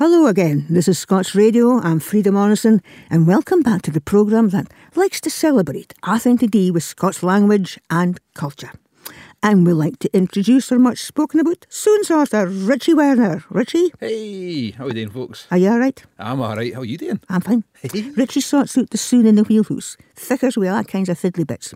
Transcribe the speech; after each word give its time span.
Hello 0.00 0.24
again. 0.28 0.64
This 0.70 0.88
is 0.88 0.98
Scots 0.98 1.34
Radio. 1.34 1.78
I'm 1.78 2.00
Frieda 2.00 2.32
Morrison, 2.32 2.80
and 3.10 3.26
welcome 3.26 3.60
back 3.60 3.82
to 3.82 3.90
the 3.90 4.00
programme 4.00 4.48
that 4.48 4.72
likes 4.96 5.20
to 5.20 5.28
celebrate 5.28 5.92
authentic 6.02 6.54
with 6.72 6.84
Scots 6.84 7.22
language 7.22 7.78
and 7.90 8.18
culture. 8.32 8.70
And 9.42 9.66
we 9.66 9.74
like 9.74 9.98
to 9.98 10.08
introduce 10.16 10.72
our 10.72 10.78
much 10.78 11.00
spoken 11.00 11.38
about 11.38 11.66
soon 11.68 12.02
sorter, 12.04 12.46
Richie 12.46 12.94
Werner. 12.94 13.44
Richie? 13.50 13.92
Hey, 14.00 14.70
how 14.70 14.84
are 14.84 14.88
you 14.88 14.94
doing, 14.94 15.10
folks? 15.10 15.46
Are 15.50 15.58
you 15.58 15.68
alright? 15.68 16.02
I'm 16.18 16.40
alright. 16.40 16.72
How 16.72 16.80
are 16.80 16.86
you 16.86 16.96
doing? 16.96 17.20
I'm 17.28 17.42
fine. 17.42 17.64
Richie 18.16 18.40
sorts 18.40 18.78
out 18.78 18.88
the 18.88 18.96
soon 18.96 19.26
in 19.26 19.34
the 19.34 19.44
wheelhouse, 19.44 19.98
thickers 20.16 20.56
with 20.56 20.70
all 20.70 20.82
kinds 20.82 21.10
of 21.10 21.18
fiddly 21.18 21.46
bits. 21.46 21.74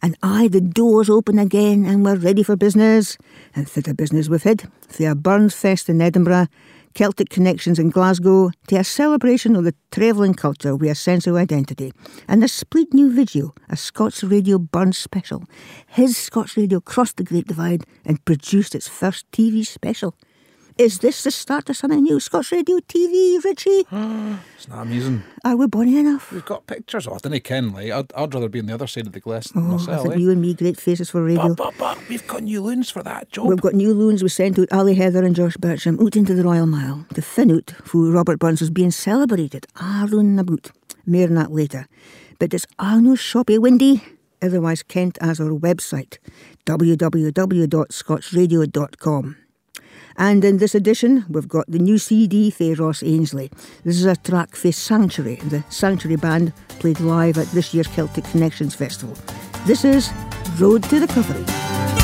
And 0.00 0.16
aye, 0.22 0.46
the 0.46 0.60
doors 0.60 1.10
open 1.10 1.40
again, 1.40 1.84
and 1.84 2.04
we're 2.04 2.14
ready 2.14 2.44
for 2.44 2.54
business. 2.54 3.18
And 3.56 3.66
the 3.66 3.94
business 3.94 4.28
we've 4.28 4.44
had, 4.44 4.70
a 5.00 5.14
Burns 5.16 5.54
Fest 5.54 5.88
in 5.88 6.00
Edinburgh, 6.00 6.46
Celtic 6.94 7.30
connections 7.30 7.78
in 7.78 7.90
Glasgow 7.90 8.50
to 8.68 8.76
a 8.76 8.84
celebration 8.84 9.56
of 9.56 9.64
the 9.64 9.74
travelling 9.90 10.34
culture 10.34 10.74
with 10.74 10.90
a 10.90 10.94
sense 10.94 11.26
of 11.26 11.36
identity, 11.36 11.92
and 12.26 12.42
a 12.42 12.48
split 12.48 12.92
new 12.92 13.12
video, 13.12 13.54
a 13.68 13.76
Scots 13.76 14.24
Radio 14.24 14.58
Burns 14.58 14.98
special. 14.98 15.44
His 15.86 16.16
Scots 16.16 16.56
Radio 16.56 16.80
crossed 16.80 17.16
the 17.16 17.24
Great 17.24 17.46
Divide 17.46 17.84
and 18.04 18.24
produced 18.24 18.74
its 18.74 18.88
first 18.88 19.30
TV 19.32 19.66
special. 19.66 20.14
Is 20.78 21.00
this 21.00 21.24
the 21.24 21.32
start 21.32 21.68
of 21.70 21.76
something 21.76 22.02
new? 22.04 22.20
Scots 22.20 22.52
Radio 22.52 22.78
TV, 22.78 23.42
Richie? 23.42 23.84
It's 24.56 24.68
not 24.68 24.82
amusing. 24.82 25.22
Are 25.44 25.56
we 25.56 25.66
bonny 25.66 25.98
enough? 25.98 26.30
We've 26.32 26.44
got 26.44 26.66
pictures. 26.66 27.06
Oh, 27.08 27.14
I 27.14 27.18
didn't 27.18 27.42
ken, 27.44 27.72
like, 27.72 27.90
I'd, 27.92 28.12
I'd 28.14 28.32
rather 28.34 28.48
be 28.48 28.58
on 28.60 28.66
the 28.66 28.74
other 28.74 28.86
side 28.86 29.06
of 29.06 29.12
the 29.12 29.20
glass 29.20 29.50
Oh, 29.56 29.60
myself. 29.60 30.00
I 30.00 30.02
think 30.02 30.14
eh? 30.14 30.18
you 30.18 30.30
and 30.30 30.40
me, 30.40 30.54
great 30.54 30.78
faces 30.80 31.10
for 31.10 31.22
radio. 31.24 31.54
But, 31.54 31.74
but, 31.78 31.88
but, 31.96 32.08
we've 32.08 32.26
got 32.26 32.42
new 32.44 32.60
loons 32.60 32.90
for 32.90 33.02
that 33.04 33.30
job. 33.32 33.46
We've 33.46 33.60
got 33.60 33.74
new 33.74 33.92
loans 33.94 34.22
we 34.22 34.28
sent 34.28 34.58
out 34.58 34.68
Ali 34.72 34.94
Heather 34.94 35.24
and 35.24 35.34
Josh 35.36 35.56
Bertram 35.56 35.98
out 36.00 36.16
into 36.16 36.34
the 36.34 36.42
Royal 36.44 36.66
Mile 36.66 37.06
to 37.14 37.22
fin 37.22 37.50
out 37.52 37.70
who 37.86 38.10
Robert 38.12 38.38
Burns 38.40 38.60
was 38.60 38.70
being 38.70 38.90
celebrated. 38.92 39.66
Arun 39.80 40.36
Naboot. 40.36 40.70
More 41.06 41.24
on 41.24 41.34
that 41.34 41.50
later. 41.52 41.86
But 42.38 42.52
it's 42.54 42.66
Arno 42.78 43.14
Shoppy 43.16 43.58
Windy, 43.58 44.02
otherwise 44.42 44.82
Kent 44.84 45.18
as 45.20 45.40
our 45.40 45.50
website, 45.50 46.18
www.scotsradio.com. 46.66 49.36
And 50.18 50.44
in 50.44 50.58
this 50.58 50.74
edition, 50.74 51.24
we've 51.28 51.48
got 51.48 51.64
the 51.68 51.78
new 51.78 51.96
CD 51.96 52.50
for 52.50 52.74
Ross 52.74 53.04
Ainslie. 53.04 53.52
This 53.84 53.96
is 53.96 54.04
a 54.04 54.16
track 54.16 54.56
for 54.56 54.72
Sanctuary. 54.72 55.36
The 55.36 55.64
Sanctuary 55.70 56.16
Band 56.16 56.52
played 56.80 56.98
live 56.98 57.38
at 57.38 57.46
this 57.52 57.72
year's 57.72 57.86
Celtic 57.86 58.24
Connections 58.24 58.74
Festival. 58.74 59.16
This 59.64 59.84
is 59.84 60.10
Road 60.58 60.82
to 60.84 61.00
Recovery. 61.00 61.97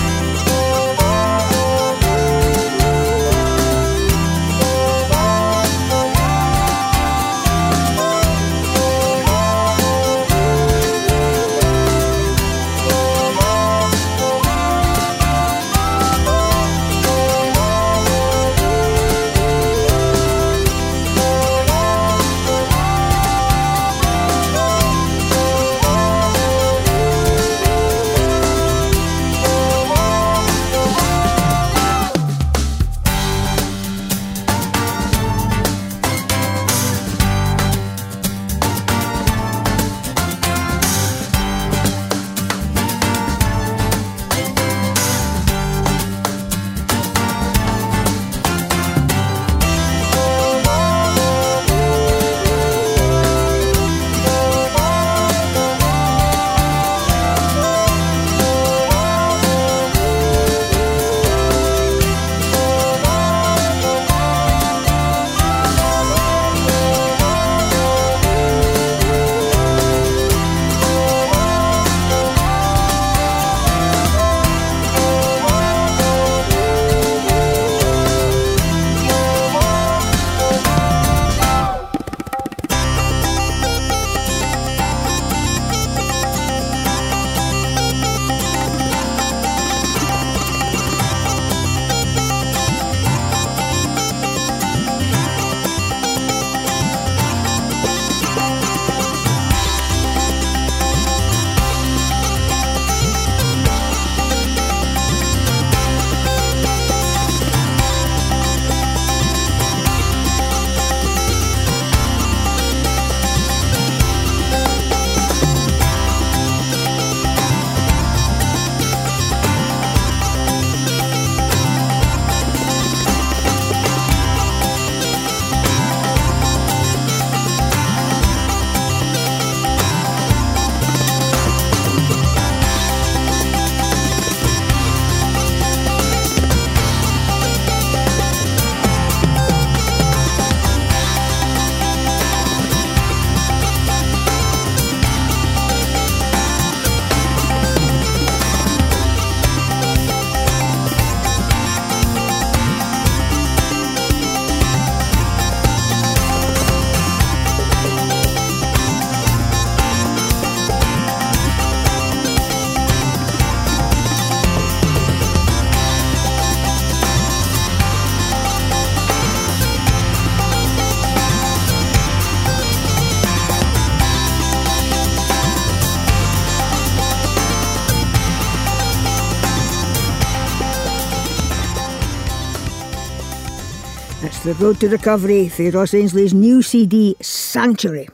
Road 184.65 184.81
to 184.81 184.89
recovery 184.89 185.51
for 185.51 185.71
Ross 185.73 185.93
Ainslie's 185.93 186.33
new 186.33 186.63
CD, 186.63 187.17
Sanctuary. 187.21 188.09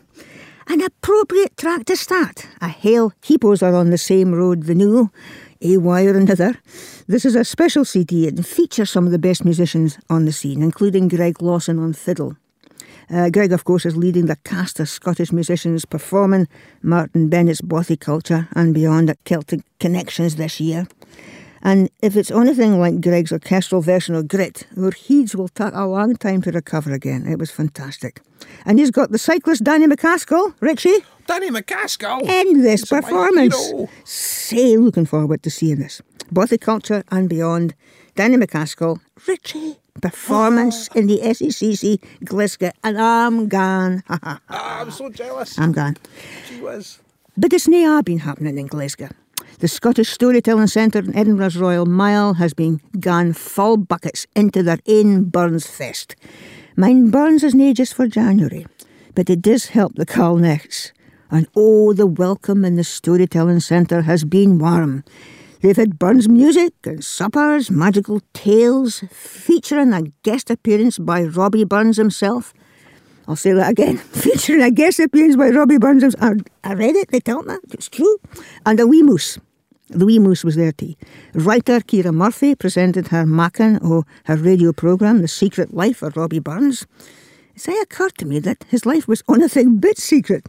An 0.67 0.83
appropriate 0.83 1.57
track 1.57 1.85
to 1.85 1.95
start. 1.95 2.49
A 2.61 2.67
hail 2.67 3.13
heapos 3.23 3.63
are 3.63 3.77
on 3.77 3.91
the 3.91 3.97
same 3.97 4.35
road, 4.35 4.65
the 4.65 4.75
new, 4.75 5.13
a 5.63 5.77
wire 5.77 6.17
another. 6.17 6.59
This 7.07 7.25
is 7.25 7.37
a 7.37 7.45
special 7.45 7.85
CD 7.85 8.27
and 8.27 8.45
features 8.45 8.91
some 8.91 9.07
of 9.07 9.13
the 9.13 9.19
best 9.21 9.45
musicians 9.45 9.97
on 10.11 10.25
the 10.25 10.33
scene, 10.33 10.61
including 10.61 11.07
Greg 11.07 11.41
Lawson 11.41 11.79
on 11.79 11.93
fiddle. 11.93 12.35
Uh, 13.09 13.31
Greg, 13.31 13.53
of 13.53 13.63
course, 13.63 13.87
is 13.87 13.97
leading 13.97 14.27
the 14.27 14.35
cast 14.43 14.81
of 14.81 14.89
Scottish 14.89 15.31
musicians 15.31 15.85
performing 15.85 16.49
Martyn 16.83 17.29
Bennett's 17.29 17.61
Bothy 17.61 17.97
Culture 17.97 18.49
and 18.57 18.75
beyond 18.75 19.09
at 19.09 19.23
Celtic 19.23 19.61
Connections 19.79 20.35
this 20.35 20.59
year. 20.59 20.89
And 21.63 21.91
if 22.01 22.17
it's 22.17 22.31
anything 22.31 22.79
like 22.81 23.01
Greg's 23.01 23.33
orchestral 23.33 23.83
version 23.83 24.15
of 24.15 24.29
Grit, 24.29 24.67
your 24.77 24.93
heeds 24.93 25.37
will 25.37 25.49
take 25.49 25.75
a 25.75 25.87
long 25.87 26.17
time 26.17 26.41
to 26.43 26.51
recover 26.51 26.93
again. 26.93 27.27
It 27.27 27.39
was 27.39 27.51
fantastic. 27.51 28.23
And 28.65 28.79
he's 28.79 28.91
got 28.91 29.11
the 29.11 29.19
cyclist 29.19 29.65
Danny 29.65 29.87
MacAskill, 29.87 30.55
Richie. 30.61 31.05
Danny 31.27 31.51
MacAskill! 31.51 32.23
In 32.23 32.63
this 32.63 32.81
He's 32.81 32.89
performance. 32.89 33.73
Say, 34.05 34.77
looking 34.77 35.07
forward 35.07 35.43
to 35.43 35.51
seeing 35.51 35.79
this. 35.79 36.01
Both 36.33 36.51
the 36.51 36.59
culture 36.59 37.05
and 37.11 37.29
beyond. 37.29 37.75
Danny 38.15 38.37
MacAskill, 38.37 39.01
Richie. 39.27 39.77
Performance 40.01 40.89
in 40.95 41.09
the 41.09 41.19
SECC 41.19 42.01
Glasgow, 42.25 42.71
and 42.83 42.99
I'm 42.99 43.49
gone. 43.49 44.03
Ah, 44.09 44.81
I'm 44.81 44.91
so 44.91 45.11
jealous. 45.11 45.59
I'm 45.59 45.73
gone. 45.73 45.97
She 46.49 46.61
was. 46.61 47.01
But 47.37 47.53
it's 47.53 47.69
nae 47.69 48.01
been 48.03 48.19
happening 48.21 48.59
in 48.59 48.67
Glasgow. 48.67 49.09
The 49.59 49.69
Scottish 49.69 50.09
Storytelling 50.11 50.69
Centre 50.69 51.01
in 51.01 51.15
Edinburgh's 51.15 51.57
Royal 51.57 51.85
Mile 51.85 52.35
has 52.35 52.55
been 52.55 52.81
gone 52.99 53.35
full 53.35 53.77
buckets 53.77 54.27
into 54.35 54.63
their 54.63 54.79
ain 54.87 55.25
Burns 55.25 55.67
Fest. 55.67 56.17
Mine 56.77 57.11
Burns 57.11 57.43
is 57.43 57.55
nae 57.55 57.75
just 57.75 57.93
for 57.93 58.07
January, 58.07 58.67
but 59.15 59.29
it 59.29 59.43
does 59.43 59.67
help 59.67 59.97
the 59.97 60.07
Calnecks. 60.07 60.93
And 61.31 61.47
oh, 61.55 61.93
the 61.93 62.07
welcome 62.07 62.65
in 62.65 62.77
the 62.77 62.85
Storytelling 62.85 63.61
Centre 63.61 64.03
has 64.03 64.25
been 64.25 64.59
warm. 64.59 65.05
They've 65.61 65.77
had 65.77 65.99
Burns 65.99 66.27
music 66.27 66.73
and 66.85 67.05
suppers, 67.05 67.71
magical 67.71 68.23
tales, 68.33 69.05
featuring 69.11 69.93
a 69.93 70.05
guest 70.23 70.49
appearance 70.49 70.99
by 70.99 71.25
Robbie 71.25 71.65
Burns 71.65 71.99
himself. 71.99 72.55
I'll 73.31 73.37
say 73.37 73.53
that 73.53 73.71
again. 73.71 73.97
Featuring 74.25 74.61
a 74.61 74.73
guest 74.73 74.99
appearance 74.99 75.37
by 75.37 75.51
Robbie 75.51 75.79
Burns. 75.79 76.17
I, 76.21 76.33
I 76.65 76.75
read 76.75 76.97
it, 76.97 77.13
they 77.13 77.21
told 77.21 77.47
me. 77.47 77.55
It's 77.73 77.89
true. 77.89 78.17
And 78.67 78.81
a 78.81 78.89
wee 78.89 79.05
moose. 79.05 79.39
The 79.87 80.05
wee 80.05 80.19
moose 80.19 80.43
was 80.43 80.57
there 80.57 80.73
too. 80.73 80.95
Writer 81.35 81.79
Kira 81.79 82.13
Murphy 82.13 82.57
presented 82.57 83.09
her 83.09 83.25
Mackin 83.25 83.79
or 83.79 84.05
her 84.25 84.35
radio 84.35 84.73
programme, 84.73 85.23
The 85.23 85.29
Secret 85.29 85.73
Life 85.73 86.03
of 86.03 86.17
Robbie 86.17 86.41
Burns. 86.41 86.89
It 87.55 87.61
say 87.61 87.81
occurred 87.81 88.19
to 88.19 88.27
me 88.27 88.41
that 88.41 88.65
his 88.69 88.85
life 88.85 89.07
was 89.07 89.23
anything 89.33 89.79
but 89.79 89.97
secret. 89.97 90.45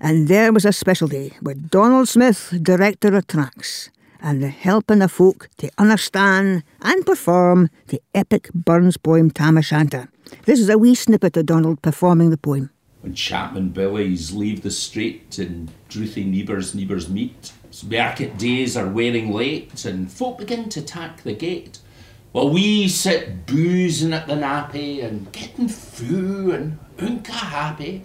And 0.00 0.26
there 0.26 0.54
was 0.54 0.64
a 0.64 0.72
special 0.72 1.08
day 1.08 1.32
with 1.42 1.68
Donald 1.68 2.08
Smith, 2.08 2.54
director 2.62 3.14
of 3.14 3.26
TRACS, 3.26 3.90
and 4.22 4.42
the 4.42 4.48
helping 4.48 5.00
the 5.00 5.08
folk 5.08 5.50
to 5.58 5.68
understand 5.76 6.62
and 6.80 7.04
perform 7.04 7.68
the 7.88 8.00
epic 8.14 8.48
Burns 8.54 8.96
poem 8.96 9.30
Tam 9.30 9.58
O'Shanter. 9.58 10.08
This 10.44 10.60
is 10.60 10.68
a 10.68 10.78
wee 10.78 10.94
snippet 10.94 11.36
of 11.36 11.46
Donald 11.46 11.82
performing 11.82 12.30
the 12.30 12.36
poem. 12.36 12.70
When 13.00 13.14
Chapman 13.14 13.70
Billies 13.70 14.32
leave 14.32 14.62
the 14.62 14.70
street 14.70 15.38
and 15.38 15.70
Druthie 15.88 16.24
Niebers 16.24 16.74
Niebers 16.74 17.08
meet, 17.08 17.52
market 17.88 18.36
days 18.36 18.76
are 18.76 18.88
wearing 18.88 19.32
late 19.32 19.84
and 19.84 20.10
folk 20.10 20.38
begin 20.38 20.68
to 20.70 20.82
tack 20.82 21.22
the 21.22 21.34
gate. 21.34 21.78
While 22.32 22.50
we 22.50 22.88
sit 22.88 23.46
boozing 23.46 24.12
at 24.12 24.26
the 24.26 24.34
nappy 24.34 25.04
and 25.04 25.30
getting 25.32 25.68
foo 25.68 26.50
and 26.50 26.78
unca 26.96 27.28
happy, 27.28 28.04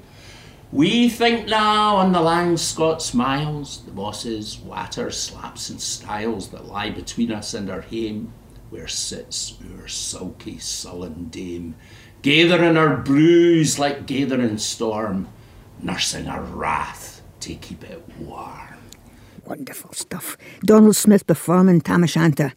we 0.72 1.10
think 1.10 1.48
now 1.48 1.98
on 1.98 2.12
the 2.14 2.22
lang 2.22 2.56
Scots 2.56 3.14
miles, 3.14 3.84
the 3.84 3.92
bosses, 3.92 4.58
watter, 4.58 5.12
slaps 5.12 5.70
and 5.70 5.82
styles 5.82 6.50
that 6.50 6.66
lie 6.66 6.92
between 6.92 7.32
us 7.32 7.54
and 7.54 7.70
our 7.70 7.82
hame, 7.82 8.32
where 8.70 8.88
sits 8.88 9.58
our 9.82 9.88
sulky, 9.90 10.60
sullen 10.60 11.28
dame, 11.30 11.76
gathering 12.22 12.78
our 12.78 12.98
brews 12.98 13.80
like 13.80 14.06
gathering 14.06 14.58
storm, 14.58 15.28
nursing 15.82 16.28
our 16.28 16.42
wrath 16.42 17.22
to 17.42 17.56
keep 17.56 17.84
it 17.84 18.04
warm. 18.20 18.58
Wonderful 19.46 19.92
stuff. 19.94 20.38
Donald 20.62 20.96
Smith 20.96 21.26
performing 21.26 21.82
Tam 21.82 22.04
O'Shanter, 22.04 22.54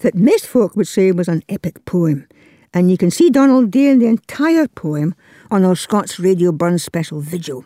that 0.00 0.14
most 0.14 0.46
folk 0.46 0.74
would 0.76 0.88
say 0.88 1.12
was 1.12 1.28
an 1.28 1.42
epic 1.48 1.84
poem. 1.84 2.26
And 2.72 2.90
you 2.90 2.98
can 2.98 3.10
see 3.10 3.30
Donald 3.30 3.70
doing 3.70 4.00
the 4.00 4.06
entire 4.06 4.66
poem 4.66 5.14
on 5.50 5.64
our 5.64 5.76
Scots 5.76 6.18
Radio 6.18 6.50
Burns 6.50 6.82
special 6.82 7.20
vigil. 7.20 7.64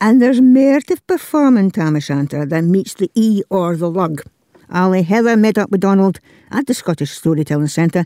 And 0.00 0.20
there's 0.20 0.40
more 0.40 0.80
to 0.82 0.96
performing 1.06 1.70
Tam 1.70 1.96
O'Shanter 1.96 2.44
than 2.44 2.70
meets 2.70 2.94
the 2.94 3.10
E 3.14 3.42
or 3.48 3.74
the 3.74 3.90
lug. 3.90 4.22
Ali 4.70 5.02
Heather 5.02 5.34
met 5.36 5.56
up 5.56 5.70
with 5.70 5.80
Donald 5.80 6.20
at 6.50 6.66
the 6.66 6.74
Scottish 6.74 7.12
Storytelling 7.12 7.68
Centre 7.68 8.04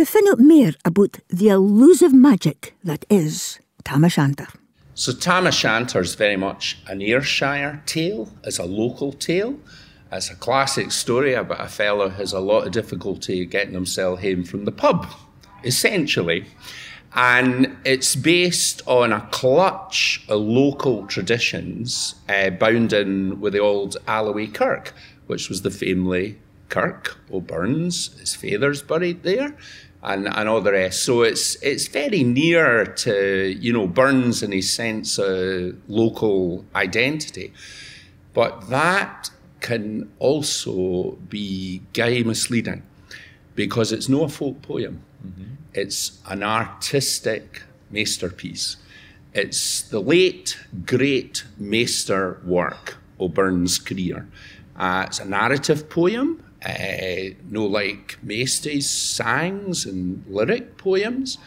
to 0.00 0.06
find 0.06 0.26
out 0.28 0.40
more 0.40 0.72
about 0.86 1.18
the 1.28 1.48
elusive 1.48 2.14
magic 2.14 2.74
that 2.82 3.04
is 3.10 3.60
Tam 3.84 4.02
O'Shanter. 4.02 4.46
So 4.94 5.12
Tam 5.12 5.46
O'Shanter 5.46 6.00
is 6.00 6.14
very 6.14 6.36
much 6.36 6.78
an 6.86 7.02
Ayrshire 7.02 7.82
tale, 7.84 8.32
as 8.42 8.58
a 8.58 8.64
local 8.64 9.12
tale. 9.12 9.58
It's 10.10 10.30
a 10.30 10.36
classic 10.36 10.90
story 10.90 11.34
about 11.34 11.60
a 11.60 11.68
fellow 11.68 12.08
who 12.08 12.16
has 12.16 12.32
a 12.32 12.40
lot 12.40 12.66
of 12.66 12.72
difficulty 12.72 13.44
getting 13.44 13.74
himself 13.74 14.20
home 14.20 14.42
from 14.42 14.64
the 14.64 14.72
pub, 14.72 15.06
essentially. 15.64 16.46
And 17.14 17.76
it's 17.84 18.16
based 18.16 18.80
on 18.86 19.12
a 19.12 19.28
clutch 19.30 20.24
of 20.30 20.40
local 20.40 21.06
traditions 21.08 22.14
uh, 22.26 22.48
bound 22.48 22.94
in 22.94 23.38
with 23.38 23.52
the 23.52 23.58
old 23.58 23.98
Alloway 24.08 24.46
Kirk, 24.46 24.94
which 25.26 25.50
was 25.50 25.60
the 25.60 25.70
family 25.70 26.38
kirk 26.70 27.18
o' 27.30 27.40
Burns. 27.40 28.18
His 28.18 28.34
father's 28.34 28.80
buried 28.80 29.22
there, 29.22 29.54
and, 30.02 30.28
and 30.28 30.48
all 30.48 30.60
the 30.60 30.72
rest. 30.72 31.04
So 31.04 31.22
it's 31.22 31.56
it's 31.62 31.88
very 31.88 32.24
near 32.24 32.84
to 32.84 33.56
you 33.58 33.72
know 33.72 33.86
Burns 33.86 34.42
in 34.42 34.52
his 34.52 34.72
sense 34.72 35.18
of 35.18 35.76
local 35.88 36.64
identity, 36.74 37.52
but 38.32 38.68
that 38.70 39.30
can 39.60 40.10
also 40.18 41.12
be 41.28 41.82
gay 41.92 42.22
misleading 42.22 42.82
because 43.54 43.92
it's 43.92 44.08
not 44.08 44.24
a 44.24 44.28
folk 44.28 44.62
poem. 44.62 45.02
It's 45.74 46.18
an 46.26 46.42
artistic 46.42 47.62
masterpiece. 47.90 48.76
It's 49.32 49.82
the 49.82 50.00
late, 50.00 50.58
great 50.86 51.44
master 51.58 52.40
work 52.44 52.96
of 53.20 53.34
Burns' 53.34 53.78
career. 53.78 54.26
Uh, 54.76 55.04
it's 55.06 55.20
a 55.20 55.24
narrative 55.24 55.88
poem, 55.88 56.42
uh, 56.64 57.34
no 57.48 57.66
like 57.66 58.18
Masty's 58.22 58.88
sangs 58.88 59.86
and 59.86 60.24
lyric 60.28 60.76
poems. 60.76 61.38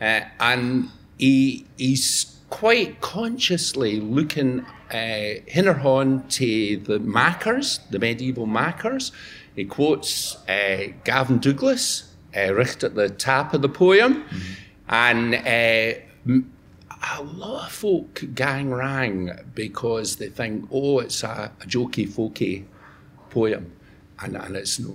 Uh, 0.00 0.20
and 0.40 0.90
he, 1.18 1.66
he's 1.76 2.36
quite 2.50 3.00
consciously 3.00 4.00
looking 4.00 4.60
uh, 4.90 5.40
Hinnerhon 5.48 6.28
to 6.30 6.76
the 6.76 6.98
Makars, 6.98 7.80
the 7.90 7.98
medieval 7.98 8.46
Makars. 8.46 9.10
He 9.56 9.64
quotes 9.64 10.36
uh, 10.48 10.88
Gavin 11.04 11.38
Douglas, 11.38 12.12
uh, 12.36 12.52
right 12.54 12.84
at 12.84 12.94
the 12.94 13.08
top 13.08 13.54
of 13.54 13.62
the 13.62 13.68
poem, 13.68 14.24
and 14.88 15.34
uh, 15.34 16.00
m- 16.26 16.52
a 17.18 17.22
lot 17.22 17.66
of 17.66 17.72
folk 17.72 18.22
gang 18.34 18.70
rang 18.70 19.30
because 19.54 20.16
they 20.16 20.28
think, 20.28 20.68
oh, 20.70 21.00
it's 21.00 21.22
a, 21.22 21.52
a 21.60 21.66
jokey, 21.66 22.08
folky 22.08 22.64
poem, 23.30 23.72
and, 24.22 24.36
and 24.36 24.56
it's 24.56 24.78
no. 24.78 24.94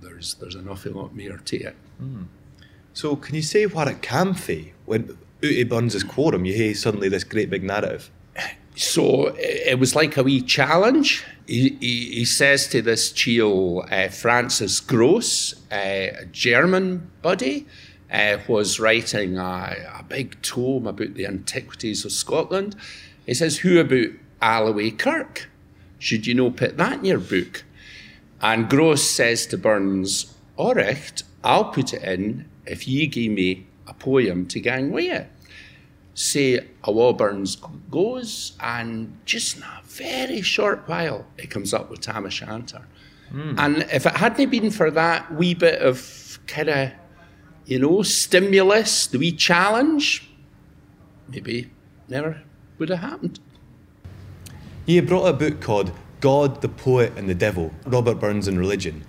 There's 0.00 0.34
there's 0.34 0.54
an 0.54 0.68
awful 0.68 0.92
lot 0.92 1.14
more 1.14 1.38
to 1.38 1.56
it. 1.56 1.76
So 2.92 3.16
can 3.16 3.34
you 3.34 3.42
say 3.42 3.66
what 3.66 3.88
it 3.88 4.02
can 4.02 4.34
be 4.46 4.72
when 4.86 5.18
of 5.42 5.68
Burns' 5.68 6.02
quorum 6.02 6.44
you 6.44 6.54
hear 6.54 6.74
suddenly 6.74 7.08
this 7.08 7.24
great 7.24 7.50
big 7.50 7.62
narrative? 7.62 8.10
So 8.74 9.28
it 9.36 9.58
it 9.68 9.78
was 9.78 9.94
like 9.94 10.16
a 10.16 10.22
wee 10.22 10.40
challenge. 10.40 11.24
He, 11.46 11.76
he, 11.80 12.10
he 12.10 12.24
says 12.24 12.66
to 12.68 12.82
this 12.82 13.12
chiel, 13.12 13.84
uh, 13.90 14.08
Francis 14.08 14.80
Grose, 14.80 15.54
uh, 15.70 16.22
a 16.22 16.24
German 16.30 17.10
buddy, 17.22 17.66
uh, 18.10 18.38
was 18.48 18.80
writing 18.80 19.38
a, 19.38 19.76
a 19.98 20.04
big 20.08 20.40
tome 20.42 20.86
about 20.86 21.14
the 21.14 21.26
antiquities 21.26 22.04
of 22.04 22.12
Scotland. 22.12 22.76
He 23.26 23.34
says, 23.34 23.58
Who 23.58 23.78
about 23.78 24.08
Alloway 24.40 24.90
Kirk? 24.92 25.48
Should 25.98 26.26
you 26.26 26.34
know 26.34 26.50
put 26.50 26.76
that 26.76 26.94
in 26.94 27.04
your 27.04 27.18
book? 27.18 27.64
And 28.40 28.68
Grose 28.68 29.08
says 29.08 29.46
to 29.48 29.58
Burns, 29.58 30.34
Alright, 30.58 31.22
I'll 31.42 31.66
put 31.66 31.92
it 31.92 32.02
in 32.02 32.48
if 32.66 32.86
ye 32.86 33.06
give 33.06 33.32
me 33.32 33.66
a 33.86 33.94
poem 33.94 34.46
to 34.46 34.60
gang 34.60 34.90
with 34.90 35.10
it 35.10 35.30
say 36.18 36.58
a 36.82 37.12
Burns 37.12 37.56
goes, 37.90 38.56
and 38.60 39.16
just 39.24 39.56
in 39.56 39.62
a 39.62 39.80
very 39.84 40.42
short 40.42 40.82
while, 40.86 41.24
it 41.36 41.48
comes 41.48 41.72
up 41.72 41.90
with 41.90 42.00
Tam 42.00 42.26
O'Shanter. 42.26 42.82
Hmm. 43.30 43.54
And 43.56 43.76
if 43.92 44.04
it 44.04 44.16
hadn't 44.16 44.50
been 44.50 44.70
for 44.72 44.90
that 44.90 45.32
wee 45.32 45.54
bit 45.54 45.80
of 45.80 46.40
kind 46.48 46.68
of, 46.68 46.90
you 47.66 47.78
know, 47.78 48.02
stimulus, 48.02 49.06
the 49.06 49.18
wee 49.18 49.30
challenge, 49.30 50.28
maybe 51.28 51.70
never 52.08 52.42
would 52.78 52.88
have 52.88 52.98
happened. 52.98 53.38
You 54.86 55.02
brought 55.02 55.26
a 55.26 55.32
book 55.32 55.60
called 55.60 55.92
God, 56.20 56.60
the 56.62 56.68
Poet 56.68 57.12
and 57.16 57.28
the 57.28 57.34
Devil, 57.34 57.72
Robert 57.86 58.16
Burns 58.16 58.48
and 58.48 58.58
Religion. 58.58 59.04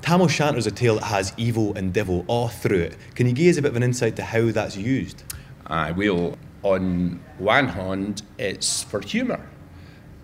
Tam 0.00 0.22
O'Shanter's 0.22 0.66
a 0.66 0.70
tale 0.70 0.94
that 0.94 1.04
has 1.04 1.32
evil 1.36 1.74
and 1.74 1.92
devil 1.92 2.24
all 2.28 2.48
through 2.48 2.78
it. 2.78 2.96
Can 3.14 3.26
you 3.26 3.32
give 3.32 3.50
us 3.50 3.58
a 3.58 3.62
bit 3.62 3.70
of 3.70 3.76
an 3.76 3.82
insight 3.82 4.16
to 4.16 4.22
how 4.22 4.50
that's 4.50 4.76
used? 4.76 5.22
I 5.66 5.92
will. 5.92 6.38
On 6.62 7.20
one 7.38 7.68
hand, 7.68 8.22
it's 8.38 8.82
for 8.82 9.00
humour. 9.00 9.48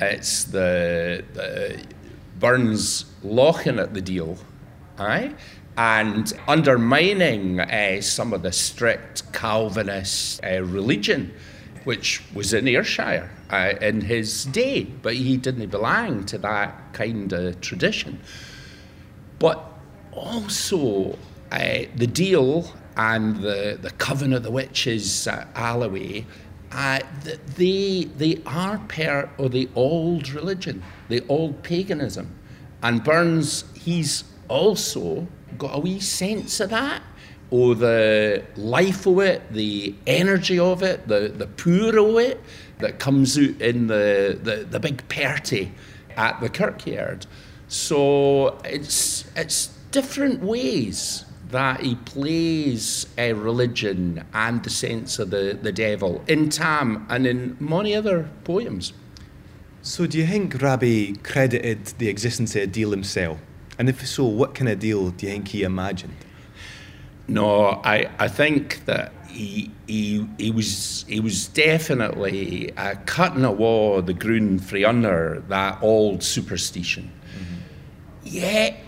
It's 0.00 0.45
the, 0.45 1.25
the 1.35 1.85
Burns 2.38 3.07
laughing 3.23 3.78
at 3.78 3.95
the 3.95 4.00
deal 4.00 4.38
aye? 4.99 5.35
and 5.76 6.33
undermining 6.47 7.61
uh, 7.61 8.00
some 8.00 8.33
of 8.33 8.43
the 8.43 8.52
strict 8.52 9.33
Calvinist 9.33 10.40
uh, 10.45 10.62
religion, 10.62 11.33
which 11.85 12.23
was 12.35 12.53
in 12.53 12.67
Ayrshire 12.67 13.31
uh, 13.50 13.75
in 13.81 14.00
his 14.00 14.47
day, 14.47 14.85
but 14.85 15.14
he 15.14 15.37
didn't 15.37 15.69
belong 15.69 16.25
to 16.26 16.38
that 16.38 16.93
kind 16.93 17.33
of 17.33 17.61
tradition. 17.61 18.21
But 19.38 19.62
also, 20.12 21.19
uh, 21.53 21.85
the 21.95 22.07
deal 22.07 22.73
and 22.97 23.37
the, 23.37 23.79
the 23.81 23.91
coven 23.91 24.33
of 24.33 24.43
the 24.43 24.50
witches 24.50 25.26
at 25.26 25.49
Alloway, 25.55 26.25
uh, 26.73 27.00
they, 27.57 28.05
they 28.17 28.41
are 28.47 28.79
part 28.88 29.31
of 29.38 29.53
the 29.53 29.69
old 29.75 30.31
religion, 30.31 30.83
the 31.09 31.25
old 31.29 31.62
paganism. 31.62 32.35
And 32.83 33.03
Burns, 33.05 33.64
he's 33.75 34.25
also 34.49 35.26
got 35.57 35.76
a 35.76 35.81
wee 35.81 36.00
sense 36.00 36.61
of 36.61 36.71
that, 36.71 37.03
or 37.50 37.74
the 37.74 38.42
life 38.56 39.06
of 39.06 39.20
it, 39.20 39.52
the 39.52 39.94
energy 40.06 40.58
of 40.58 40.82
it, 40.82 41.06
the, 41.08 41.28
the 41.28 41.46
poor 41.46 41.98
of 41.98 42.16
it 42.18 42.40
that 42.78 42.98
comes 42.98 43.38
out 43.38 43.60
in 43.60 43.86
the, 43.86 44.38
the, 44.42 44.64
the 44.64 44.80
big 44.80 45.08
party 45.08 45.72
at 46.16 46.40
the 46.40 46.48
kirkyard. 46.48 47.26
So 47.68 48.58
it's, 48.64 49.24
it's 49.36 49.66
different 49.90 50.42
ways 50.42 51.24
that 51.50 51.80
he 51.80 51.94
plays 51.94 53.06
a 53.16 53.32
religion 53.32 54.24
and 54.34 54.64
the 54.64 54.70
sense 54.70 55.18
of 55.18 55.30
the, 55.30 55.58
the 55.60 55.70
devil 55.70 56.22
in 56.26 56.48
Tam 56.48 57.06
and 57.08 57.26
in 57.26 57.56
many 57.60 57.94
other 57.94 58.28
poems. 58.42 58.92
So, 59.82 60.06
do 60.06 60.16
you 60.16 60.26
think 60.26 60.60
Rabbie 60.62 61.14
credited 61.16 61.86
the 61.98 62.08
existence 62.08 62.56
of 62.56 62.62
a 62.62 62.66
deal 62.66 62.90
himself? 62.90 63.38
And 63.78 63.88
if 63.88 64.06
so, 64.06 64.24
what 64.24 64.54
kind 64.54 64.68
of 64.68 64.78
deal 64.78 65.10
do 65.10 65.26
you 65.26 65.32
think 65.32 65.48
he 65.48 65.62
imagined? 65.62 66.16
No, 67.26 67.81
I, 67.85 68.11
I 68.19 68.28
think 68.28 68.85
that 68.85 69.12
he, 69.28 69.71
he, 69.87 70.26
he 70.38 70.50
was 70.50 71.04
he 71.09 71.21
was 71.21 71.49
definitely 71.49 72.73
uh, 72.76 72.95
cutting 73.07 73.45
away 73.45 74.00
the 74.02 74.14
ground 74.14 74.64
from 74.64 74.85
under 74.85 75.43
that 75.49 75.78
old 75.83 76.23
superstition. 76.23 77.11
Mm-hmm. 77.37 77.57
Yet 78.25 78.81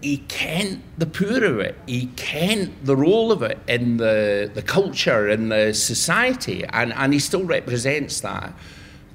he 0.00 0.18
kent 0.28 0.82
the 0.98 1.06
poor 1.06 1.44
of 1.44 1.58
it. 1.60 1.76
He 1.86 2.06
kent 2.16 2.84
the 2.84 2.96
role 2.96 3.32
of 3.32 3.42
it 3.42 3.58
in 3.68 3.98
the, 3.98 4.50
the 4.52 4.62
culture, 4.62 5.28
in 5.28 5.50
the 5.50 5.74
society, 5.74 6.64
and, 6.64 6.92
and 6.94 7.12
he 7.12 7.18
still 7.18 7.44
represents 7.44 8.20
that. 8.20 8.54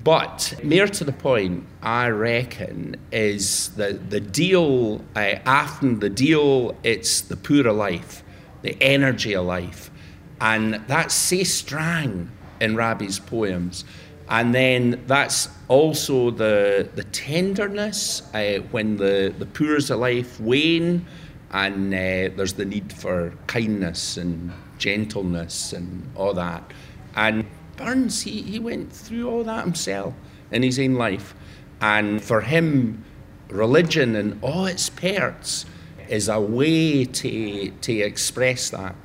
But 0.04 0.54
more 0.64 0.88
to 0.88 1.04
the 1.04 1.12
point, 1.12 1.66
I 1.82 2.10
reckon, 2.10 2.98
is 3.12 3.70
the, 3.70 3.94
the 3.94 4.20
deal, 4.20 5.02
uh, 5.16 5.38
often 5.48 6.00
the 6.00 6.12
deal, 6.12 6.78
it's 6.84 7.22
the 7.22 7.36
poor 7.36 7.68
of 7.68 7.76
life, 7.76 8.24
the 8.66 8.76
energy 8.82 9.34
of 9.36 9.46
life. 9.46 9.92
And 10.42 10.82
that's 10.88 11.14
so 11.14 11.44
strong 11.44 12.32
in 12.60 12.76
Rabbie's 12.76 13.20
poems. 13.20 13.86
And 14.28 14.56
then 14.56 15.04
that's 15.06 15.50
also 15.68 16.32
the, 16.32 16.90
the 16.96 17.04
tenderness 17.04 18.24
uh, 18.34 18.60
when 18.72 18.98
the, 18.98 19.34
the 19.38 19.46
poors 19.46 19.92
of 19.92 20.00
life 20.00 20.40
wane 20.40 21.06
and 21.52 21.94
uh, 21.94 22.36
there's 22.36 22.54
the 22.54 22.66
need 22.66 22.92
for 22.92 23.34
kindness 23.46 24.18
and 24.18 24.52
gentleness 24.80 25.72
and 25.72 26.10
all 26.16 26.34
that. 26.34 26.74
And 27.16 27.46
Burns, 27.78 28.24
he, 28.24 28.42
he 28.42 28.58
went 28.58 28.92
through 28.92 29.30
all 29.30 29.44
that 29.44 29.64
himself 29.64 30.16
in 30.52 30.64
his 30.64 30.80
own 30.80 30.96
life. 30.96 31.36
And 31.82 32.22
for 32.22 32.42
him, 32.42 33.06
religion 33.50 34.16
and 34.16 34.44
all 34.44 34.66
its 34.66 34.90
parts 34.90 35.66
is 36.10 36.30
a 36.30 36.40
way 36.40 37.06
to, 37.06 37.70
to 37.70 37.94
express 37.94 38.70
that. 38.72 38.96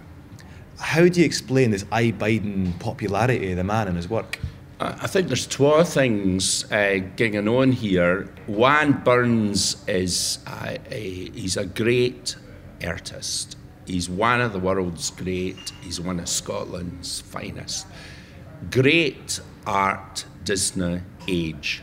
How 0.79 1.09
do 1.09 1.21
you 1.21 1.27
explain 1.27 1.71
this 1.71 1.85
I 1.93 2.13
Biden 2.13 2.79
popularity 2.81 3.51
of 3.51 3.57
the 3.59 3.65
man 3.65 3.89
and 3.89 3.97
his 3.97 4.09
work? 4.09 4.39
I 4.83 5.07
think 5.07 5.27
there's 5.27 5.47
two 5.47 5.85
things 5.85 6.71
uh, 6.73 7.01
going 7.17 7.47
on 7.47 7.73
here. 7.73 8.33
One, 8.47 8.93
Burns 9.05 9.85
is 9.87 10.39
a, 10.47 10.79
a, 10.91 11.31
he's 11.31 11.59
a 11.59 11.67
great 11.67 12.37
artist. 12.83 13.59
He's 13.87 14.09
one 14.09 14.41
of 14.41 14.55
the 14.55 14.59
world's 14.59 15.11
great. 15.11 15.73
He's 15.83 16.01
one 16.01 16.19
of 16.19 16.29
Scotland's 16.29 17.21
finest 17.21 17.87
great 18.71 19.41
art 19.67 20.25
Disney 20.45 21.01
age. 21.29 21.83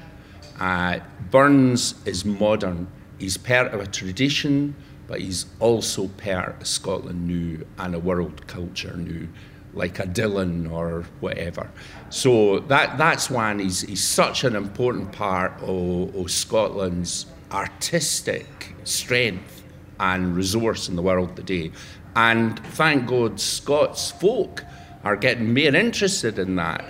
Uh, 0.59 0.99
Burns 1.31 1.95
is 2.05 2.25
modern. 2.25 2.87
He's 3.17 3.37
part 3.37 3.73
of 3.73 3.79
a 3.79 3.87
tradition, 3.87 4.75
but 5.07 5.21
he's 5.21 5.45
also 5.59 6.07
part 6.07 6.61
of 6.61 6.67
Scotland 6.67 7.27
new 7.27 7.65
and 7.77 7.95
a 7.95 7.99
world 7.99 8.45
culture 8.47 8.95
new, 8.97 9.27
like 9.73 9.99
a 9.99 10.03
Dylan 10.03 10.71
or 10.71 11.05
whatever. 11.19 11.69
So 12.09 12.59
that, 12.59 12.97
that's 12.97 13.29
one. 13.29 13.59
He's, 13.59 13.81
he's 13.81 14.03
such 14.03 14.43
an 14.43 14.55
important 14.55 15.11
part 15.11 15.53
of, 15.61 16.15
of 16.15 16.29
Scotland's 16.29 17.25
artistic 17.51 18.75
strength 18.83 19.63
and 19.99 20.35
resource 20.35 20.89
in 20.89 20.95
the 20.95 21.01
world 21.01 21.35
today. 21.35 21.71
And 22.15 22.59
thank 22.69 23.07
God, 23.07 23.39
Scots 23.39 24.11
folk 24.11 24.63
are 25.03 25.15
getting 25.15 25.53
more 25.53 25.75
interested 25.75 26.39
in 26.39 26.55
that. 26.55 26.83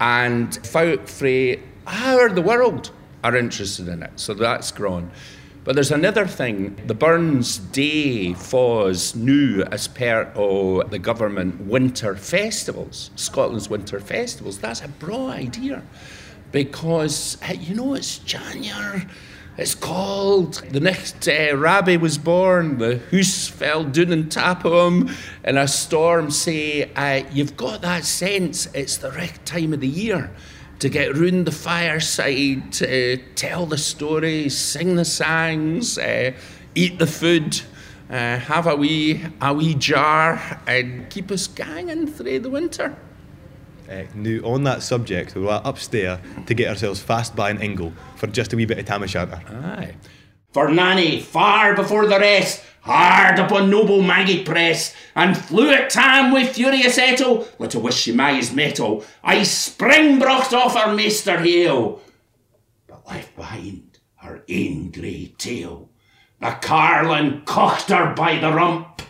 And 0.00 0.54
folk 0.66 1.08
frae 1.08 1.60
how 1.86 2.28
the 2.28 2.42
world 2.42 2.90
are 3.22 3.36
interested 3.36 3.88
in 3.88 4.02
it. 4.02 4.12
So 4.16 4.34
that's 4.34 4.70
grown. 4.70 5.10
But 5.64 5.74
there's 5.74 5.90
another 5.90 6.26
thing. 6.26 6.76
The 6.86 6.94
Burns 6.94 7.58
Day 7.58 8.34
falls 8.34 9.14
new 9.14 9.62
as 9.72 9.88
part 9.88 10.28
of 10.36 10.90
the 10.90 10.98
government 10.98 11.62
winter 11.62 12.16
festivals, 12.16 13.10
Scotland's 13.16 13.70
winter 13.70 13.98
festivals. 13.98 14.58
That's 14.58 14.82
a 14.82 14.88
broad 14.88 15.30
idea 15.30 15.82
because, 16.52 17.38
you 17.60 17.74
know, 17.74 17.94
it's 17.94 18.18
January 18.18 19.06
it's 19.56 19.74
called. 19.74 20.54
The 20.70 20.80
next 20.80 21.28
uh, 21.28 21.56
Rabbie 21.56 21.96
was 21.96 22.18
born, 22.18 22.78
the 22.78 22.98
house 23.12 23.46
fell 23.46 23.84
down 23.84 24.28
top 24.28 24.64
of 24.64 24.92
him 24.92 25.14
in 25.44 25.56
a 25.56 25.68
storm. 25.68 26.32
Say, 26.32 26.92
uh, 26.94 27.24
you've 27.32 27.56
got 27.56 27.82
that 27.82 28.04
sense 28.04 28.66
it's 28.74 28.96
the 28.96 29.12
right 29.12 29.38
time 29.46 29.72
of 29.72 29.80
the 29.80 29.88
year 29.88 30.30
to 30.84 30.90
get 30.90 31.16
round 31.16 31.46
the 31.46 31.50
fireside, 31.50 32.70
to 32.70 33.16
tell 33.36 33.64
the 33.64 33.78
stories, 33.78 34.54
sing 34.54 34.96
the 34.96 35.04
songs, 35.06 35.96
uh, 35.96 36.30
eat 36.74 36.98
the 36.98 37.06
food, 37.06 37.62
uh, 38.10 38.38
have 38.38 38.66
a 38.66 38.76
wee, 38.76 39.24
a 39.40 39.54
wee 39.54 39.72
jar, 39.76 40.60
and 40.66 41.08
keep 41.08 41.30
us 41.30 41.46
ganging 41.46 42.06
through 42.06 42.38
the 42.38 42.50
winter. 42.50 42.94
Uh, 43.90 44.02
now, 44.14 44.46
on 44.46 44.64
that 44.64 44.82
subject, 44.82 45.34
we 45.34 45.40
were 45.40 45.62
upstairs 45.64 46.18
to 46.44 46.52
get 46.52 46.68
ourselves 46.68 47.00
fast 47.00 47.34
by 47.34 47.48
an 47.48 47.62
Ingle 47.62 47.94
for 48.16 48.26
just 48.26 48.52
a 48.52 48.56
wee 48.56 48.66
bit 48.66 48.78
of 48.78 48.84
tam. 48.84 49.02
Aye. 49.04 49.94
For 50.54 50.70
Nanny, 50.70 51.18
far 51.18 51.74
before 51.74 52.06
the 52.06 52.20
rest, 52.20 52.62
hard 52.82 53.40
upon 53.40 53.70
noble 53.70 54.02
Maggie 54.02 54.44
press, 54.44 54.94
and 55.16 55.36
flew 55.36 55.72
at 55.72 55.90
Tam 55.90 56.32
with 56.32 56.54
furious 56.54 56.96
ettle, 56.96 57.48
little 57.58 57.82
wish 57.82 57.96
she 57.96 58.12
Maggie's 58.12 58.52
metal, 58.52 59.04
I 59.24 59.42
spring 59.42 60.20
brocht 60.20 60.54
off 60.54 60.76
her 60.76 60.94
maester 60.94 61.40
heel, 61.40 62.00
but 62.86 63.04
left 63.04 63.34
behind 63.34 63.98
her 64.18 64.44
ain 64.48 64.92
grey 64.92 65.34
tail. 65.36 65.90
The 66.40 66.56
carlin 66.62 67.42
cocked 67.44 67.88
her 67.88 68.14
by 68.14 68.38
the 68.38 68.52
rump, 68.52 69.02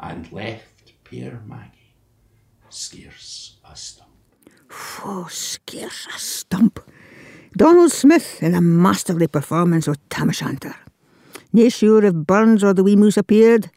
and 0.00 0.32
left 0.32 0.94
poor 1.04 1.42
Maggie 1.46 1.94
scarce 2.70 3.58
a 3.70 3.76
stump. 3.76 4.08
Oh, 5.04 5.28
scarce 5.30 6.06
a 6.06 6.18
stump. 6.18 6.80
Donald 7.56 7.92
Smith 7.92 8.42
in 8.42 8.52
a 8.52 8.60
masterly 8.60 9.28
performance 9.28 9.86
of 9.86 9.96
Tam 10.08 10.28
O'Shanter. 10.28 10.74
Nae 11.52 11.68
sure 11.68 12.04
if 12.04 12.12
Burns 12.12 12.64
or 12.64 12.74
the 12.74 12.82
wee 12.82 12.96
moose 12.96 13.16
appeared, 13.16 13.70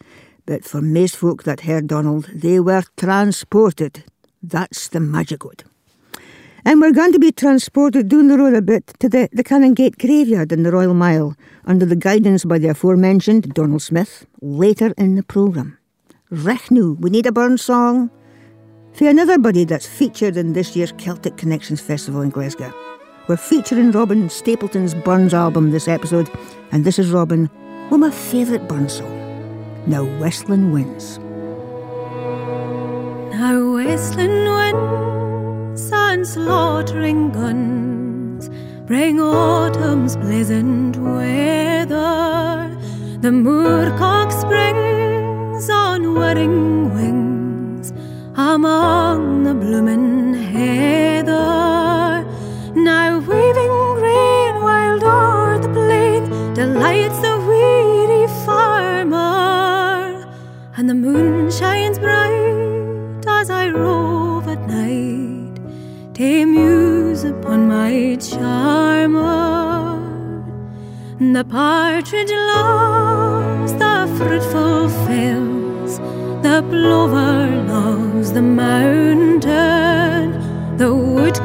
but 0.47 0.65
for 0.65 0.81
most 0.81 1.15
folk 1.15 1.43
that 1.43 1.61
heard 1.61 1.85
Donald, 1.85 2.27
they 2.33 2.59
were 2.59 2.81
transported. 2.97 4.03
That's 4.41 4.87
the 4.87 4.99
magic 4.99 5.45
word. 5.45 5.63
And 6.65 6.81
we're 6.81 6.91
going 6.91 7.13
to 7.13 7.19
be 7.19 7.31
transported 7.31 8.09
down 8.09 8.29
the 8.29 8.39
road 8.39 8.55
a 8.55 8.63
bit 8.63 8.87
to 8.99 9.07
the, 9.09 9.29
the 9.31 9.43
Canongate 9.43 9.99
graveyard 9.99 10.51
in 10.51 10.63
the 10.63 10.71
Royal 10.71 10.95
Mile, 10.95 11.35
under 11.65 11.85
the 11.85 11.95
guidance 11.95 12.45
by 12.45 12.57
the 12.57 12.69
aforementioned 12.69 13.53
Donald 13.53 13.83
Smith, 13.83 14.25
later 14.41 14.91
in 14.97 15.15
the 15.15 15.23
programme. 15.23 15.77
Rechnu, 16.31 16.99
we 16.99 17.11
need 17.11 17.27
a 17.27 17.31
Burns 17.31 17.61
song 17.61 18.09
for 18.93 19.07
another 19.07 19.37
buddy 19.37 19.65
that's 19.65 19.85
featured 19.85 20.35
in 20.35 20.53
this 20.53 20.75
year's 20.75 20.93
Celtic 20.93 21.37
Connections 21.37 21.79
Festival 21.79 22.21
in 22.21 22.31
Glasgow. 22.31 22.73
We're 23.27 23.35
featuring 23.35 23.91
Robyn 23.91 24.29
Stapleton's 24.29 24.93
Burns 24.93 25.33
album 25.33 25.71
this 25.71 25.89
episode, 25.89 26.29
and 26.71 26.85
this 26.85 26.97
is 26.97 27.11
Robyn 27.11 27.49
with 27.89 27.99
my 27.99 28.09
favourite 28.09 28.69
Burns 28.69 28.93
song, 28.93 29.83
Now 29.85 30.05
Westlin 30.21 30.71
Winds. 30.71 31.19
Now 33.35 33.73
Westland 33.73 34.47
winds 34.47 35.91
and 35.91 36.25
slaughtering 36.25 37.31
guns 37.33 38.49
bring 38.87 39.19
autumn's 39.19 40.15
pleasant 40.15 40.95
weather 40.95 42.77
The 43.19 43.29
moorcock 43.29 44.31
springs 44.31 45.69
on 45.69 46.13
whirring 46.13 46.93
wings 46.93 47.91
among 48.37 49.43
the 49.43 49.53
bloomin' 49.53 50.33
heather. 50.33 51.76
Now 52.77 53.17
waving 53.17 53.95
green, 53.95 54.61
wild 54.61 55.03
o'er 55.03 55.57
the 55.57 55.67
plain 55.67 56.53
delights 56.53 57.19
the 57.21 57.35
weary 57.47 58.27
farmer, 58.45 60.23
and 60.77 60.87
the 60.87 60.93
moon 60.93 61.49
shines 61.49 61.97
bright 61.97 63.25
as 63.27 63.49
I 63.49 63.69
rove 63.69 64.47
at 64.47 64.61
night 64.67 65.59
to 66.13 66.45
muse 66.45 67.23
upon 67.23 67.67
my 67.67 68.15
charmer. 68.17 69.99
The 71.19 71.45
partridge 71.45 72.31
loves 72.31 73.73
the 73.73 74.07
fruitful 74.17 74.89
fields, 75.07 75.97
the 76.43 76.63
plover 76.69 77.63
loves 77.73 78.33
the 78.33 78.43
mountain, 78.43 80.25
the 80.77 80.93
woodcock 80.93 81.36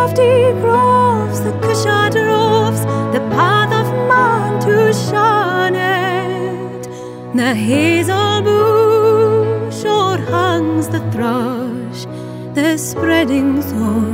lofty 0.00 0.52
groves, 0.62 1.40
the 1.46 1.52
cushat 1.64 2.14
roves, 2.14 2.82
the 3.14 3.22
path 3.36 3.72
of 3.80 3.88
man 4.10 4.50
to 4.64 4.74
it, 5.74 6.82
the 7.40 7.52
hazel 7.68 8.34
bush 8.48 9.82
o'erhangs 9.96 10.86
the 10.94 11.02
thrush, 11.12 12.00
the 12.56 12.68
spreading 12.78 13.50
thorn, 13.68 14.09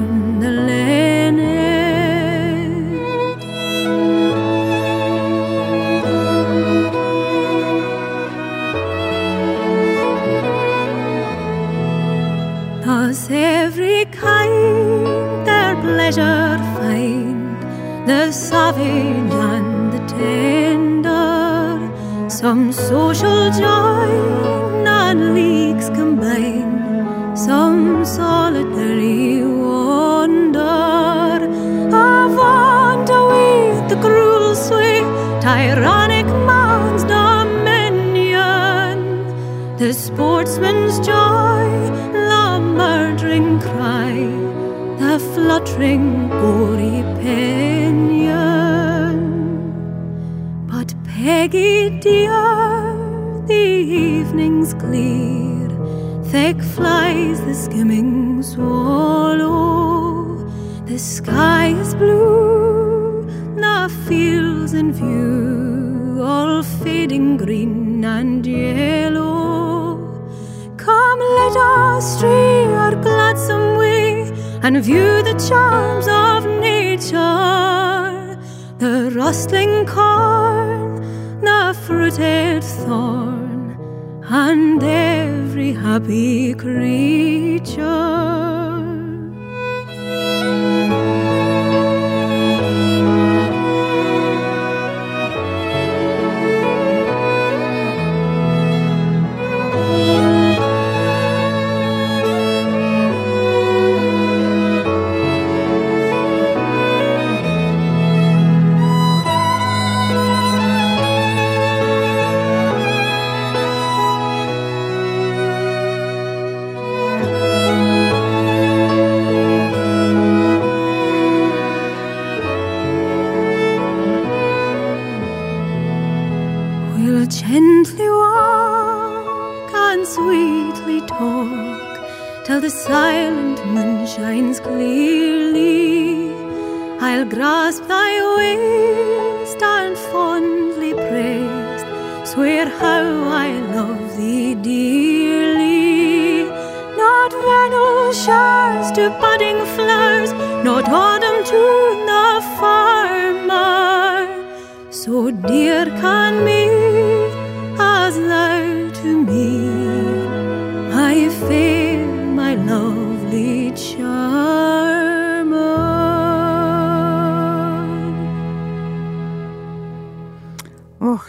the 18.07 18.31
savage 18.31 19.35
and 19.51 19.93
the 19.93 19.99
tender. 20.07 21.81
Some 22.31 22.73
social 22.73 23.51
joy 23.51 24.09
and 24.87 25.35
leagues 25.35 25.89
combine, 25.91 27.37
some 27.37 28.05
solitary 28.05 29.43
wander. 29.45 30.61
Avant 31.89 33.09
away 33.11 33.87
the 33.89 33.97
cruel 34.01 34.55
sway, 34.55 35.01
tyrannic 35.41 36.27
man's 36.51 37.03
dominion. 37.03 38.97
The 39.79 39.93
sportsman's 39.93 41.01
joy, 41.01 41.36
fluttering 45.57 46.29
gory 46.29 47.03
pinion. 47.23 48.37
But 50.71 50.95
Peggy 51.05 51.99
dear, 52.01 52.93
the 53.47 53.67
evening's 54.11 54.75
clear, 54.75 55.71
thick 56.25 56.61
flies 56.61 57.41
the 57.41 57.55
skimming 57.55 58.43
swallow. 58.43 60.37
The 60.85 60.99
sky 60.99 61.69
is 61.69 61.95
blue, 61.95 63.25
the 63.55 63.89
fields 64.07 64.75
in 64.75 64.93
view, 64.93 66.23
all 66.23 66.63
fading 66.63 67.39
green 67.39 68.05
and 68.05 68.45
yellow. 68.45 69.97
Come, 70.77 71.21
let 71.41 71.57
us 71.57 72.19
stray 72.19 72.67
our 72.67 72.95
gladsome 72.97 73.76
and 74.67 74.83
view 74.83 75.23
the 75.23 75.35
charms 75.49 76.09
of 76.09 76.45
nature. 76.61 78.37
The 78.79 79.13
rustling 79.15 79.87
corn, 79.87 81.01
the 81.41 81.73
fruited 81.85 82.65
thorn, 82.65 83.79
and 84.25 84.83
every 84.83 85.73
happy 85.73 86.55
creature. 86.55 88.56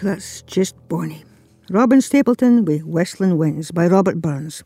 That's 0.02 0.44
just 0.44 0.76
bonny. 0.90 1.24
Robyn 1.72 2.02
Stapleton 2.02 2.66
with 2.66 2.84
Westlin 2.84 3.38
Winds 3.38 3.72
by 3.72 3.88
Robert 3.88 4.22
Burns. 4.22 4.64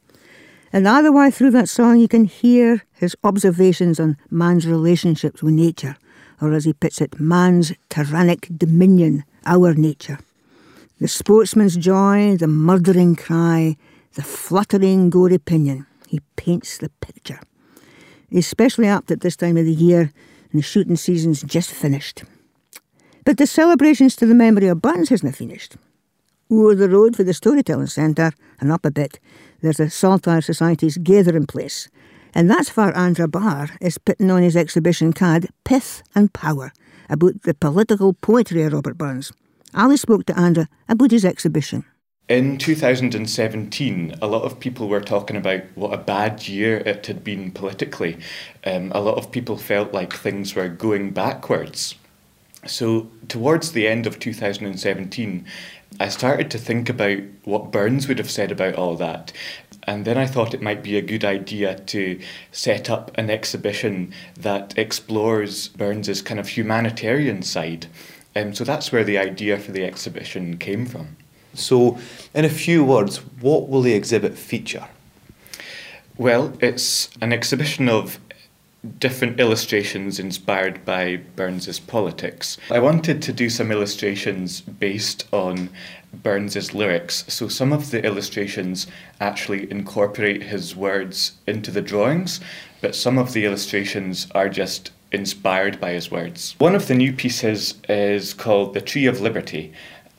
And 0.73 0.85
the 0.85 1.11
way 1.11 1.31
through 1.31 1.51
that 1.51 1.69
song, 1.69 1.99
you 1.99 2.07
can 2.07 2.25
hear 2.25 2.83
his 2.91 3.15
observations 3.23 3.99
on 3.99 4.17
man's 4.29 4.67
relationships 4.67 5.41
with 5.41 5.53
nature, 5.53 5.95
or 6.41 6.51
as 6.51 6.65
he 6.65 6.73
puts 6.73 6.99
it, 6.99 7.19
man's 7.19 7.71
tyrannic 7.89 8.49
dominion, 8.57 9.23
our 9.45 9.73
nature. 9.73 10.19
The 10.99 11.07
sportsman's 11.07 11.77
joy, 11.77 12.35
the 12.37 12.47
murdering 12.47 13.15
cry, 13.15 13.77
the 14.15 14.23
fluttering 14.23 15.09
gory 15.09 15.37
pinion. 15.37 15.87
He 16.07 16.19
paints 16.35 16.77
the 16.77 16.89
picture. 16.99 17.39
Especially 18.33 18.87
apt 18.87 19.11
at 19.11 19.21
this 19.21 19.37
time 19.37 19.55
of 19.55 19.65
the 19.65 19.73
year, 19.73 20.11
and 20.51 20.59
the 20.59 20.61
shooting 20.61 20.97
season's 20.97 21.41
just 21.41 21.71
finished. 21.71 22.23
But 23.23 23.37
the 23.37 23.45
celebrations 23.45 24.15
to 24.15 24.25
the 24.25 24.33
memory 24.33 24.67
of 24.67 24.81
Burns 24.81 25.09
hasn't 25.09 25.35
finished. 25.35 25.75
Over 26.49 26.75
the 26.75 26.89
road 26.89 27.15
for 27.15 27.23
the 27.23 27.33
Storytelling 27.33 27.87
Centre 27.87 28.31
and 28.59 28.71
up 28.71 28.85
a 28.85 28.91
bit, 28.91 29.19
there's 29.61 29.77
the 29.77 29.89
Saltire 29.89 30.41
Society's 30.41 30.97
gathering 30.97 31.45
place. 31.45 31.87
And 32.33 32.49
that's 32.49 32.75
where 32.75 32.95
Andra 32.97 33.27
Barr 33.27 33.69
is 33.79 33.97
putting 33.97 34.31
on 34.31 34.41
his 34.41 34.55
exhibition 34.55 35.13
card 35.13 35.49
Pith 35.65 36.01
and 36.15 36.33
Power 36.33 36.73
about 37.09 37.43
the 37.43 37.53
political 37.53 38.13
poetry 38.13 38.63
of 38.63 38.73
Robert 38.73 38.97
Burns. 38.97 39.31
Ali 39.73 39.97
spoke 39.97 40.25
to 40.25 40.37
Andra 40.37 40.67
about 40.89 41.11
his 41.11 41.25
exhibition. 41.25 41.85
In 42.27 42.57
2017, 42.57 44.15
a 44.21 44.27
lot 44.27 44.43
of 44.43 44.59
people 44.59 44.87
were 44.87 45.01
talking 45.01 45.35
about 45.35 45.63
what 45.75 45.93
a 45.93 45.97
bad 45.97 46.47
year 46.47 46.77
it 46.77 47.05
had 47.05 47.23
been 47.23 47.51
politically. 47.51 48.17
Um, 48.65 48.91
a 48.95 49.01
lot 49.01 49.17
of 49.17 49.31
people 49.31 49.57
felt 49.57 49.93
like 49.93 50.13
things 50.13 50.55
were 50.55 50.69
going 50.69 51.11
backwards. 51.11 51.95
So, 52.65 53.09
towards 53.27 53.71
the 53.71 53.87
end 53.87 54.05
of 54.05 54.19
2017, 54.19 55.45
I 55.99 56.09
started 56.09 56.51
to 56.51 56.57
think 56.57 56.89
about 56.89 57.19
what 57.43 57.71
Burns 57.71 58.07
would 58.07 58.19
have 58.19 58.29
said 58.29 58.51
about 58.51 58.75
all 58.75 58.95
that. 58.95 59.33
And 59.83 60.05
then 60.05 60.17
I 60.17 60.27
thought 60.27 60.53
it 60.53 60.61
might 60.61 60.83
be 60.83 60.95
a 60.95 61.01
good 61.01 61.25
idea 61.25 61.79
to 61.79 62.19
set 62.51 62.89
up 62.89 63.11
an 63.15 63.31
exhibition 63.31 64.13
that 64.39 64.77
explores 64.77 65.69
Burns's 65.69 66.21
kind 66.21 66.39
of 66.39 66.49
humanitarian 66.49 67.41
side. 67.41 67.87
Um, 68.35 68.53
so 68.53 68.63
that's 68.63 68.91
where 68.91 69.03
the 69.03 69.17
idea 69.17 69.57
for 69.57 69.71
the 69.71 69.83
exhibition 69.83 70.57
came 70.57 70.85
from. 70.85 71.17
So, 71.53 71.97
in 72.33 72.45
a 72.45 72.49
few 72.49 72.85
words, 72.85 73.17
what 73.41 73.67
will 73.67 73.81
the 73.81 73.93
exhibit 73.93 74.37
feature? 74.37 74.87
Well, 76.17 76.53
it's 76.61 77.09
an 77.19 77.33
exhibition 77.33 77.89
of 77.89 78.19
different 78.97 79.39
illustrations 79.39 80.19
inspired 80.19 80.83
by 80.85 81.17
Burns's 81.35 81.79
politics. 81.79 82.57
I 82.71 82.79
wanted 82.79 83.21
to 83.21 83.33
do 83.33 83.49
some 83.49 83.71
illustrations 83.71 84.61
based 84.61 85.27
on 85.31 85.69
Burns's 86.13 86.73
lyrics, 86.73 87.23
so 87.27 87.47
some 87.47 87.71
of 87.71 87.91
the 87.91 88.03
illustrations 88.03 88.87
actually 89.19 89.69
incorporate 89.71 90.43
his 90.43 90.75
words 90.75 91.33
into 91.45 91.69
the 91.69 91.81
drawings, 91.81 92.39
but 92.81 92.95
some 92.95 93.19
of 93.19 93.33
the 93.33 93.45
illustrations 93.45 94.27
are 94.33 94.49
just 94.49 94.91
inspired 95.11 95.79
by 95.79 95.91
his 95.91 96.09
words. 96.09 96.55
One 96.57 96.73
of 96.73 96.87
the 96.87 96.95
new 96.95 97.13
pieces 97.13 97.75
is 97.87 98.33
called 98.33 98.73
The 98.73 98.81
Tree 98.81 99.05
of 99.05 99.21
Liberty, 99.21 99.73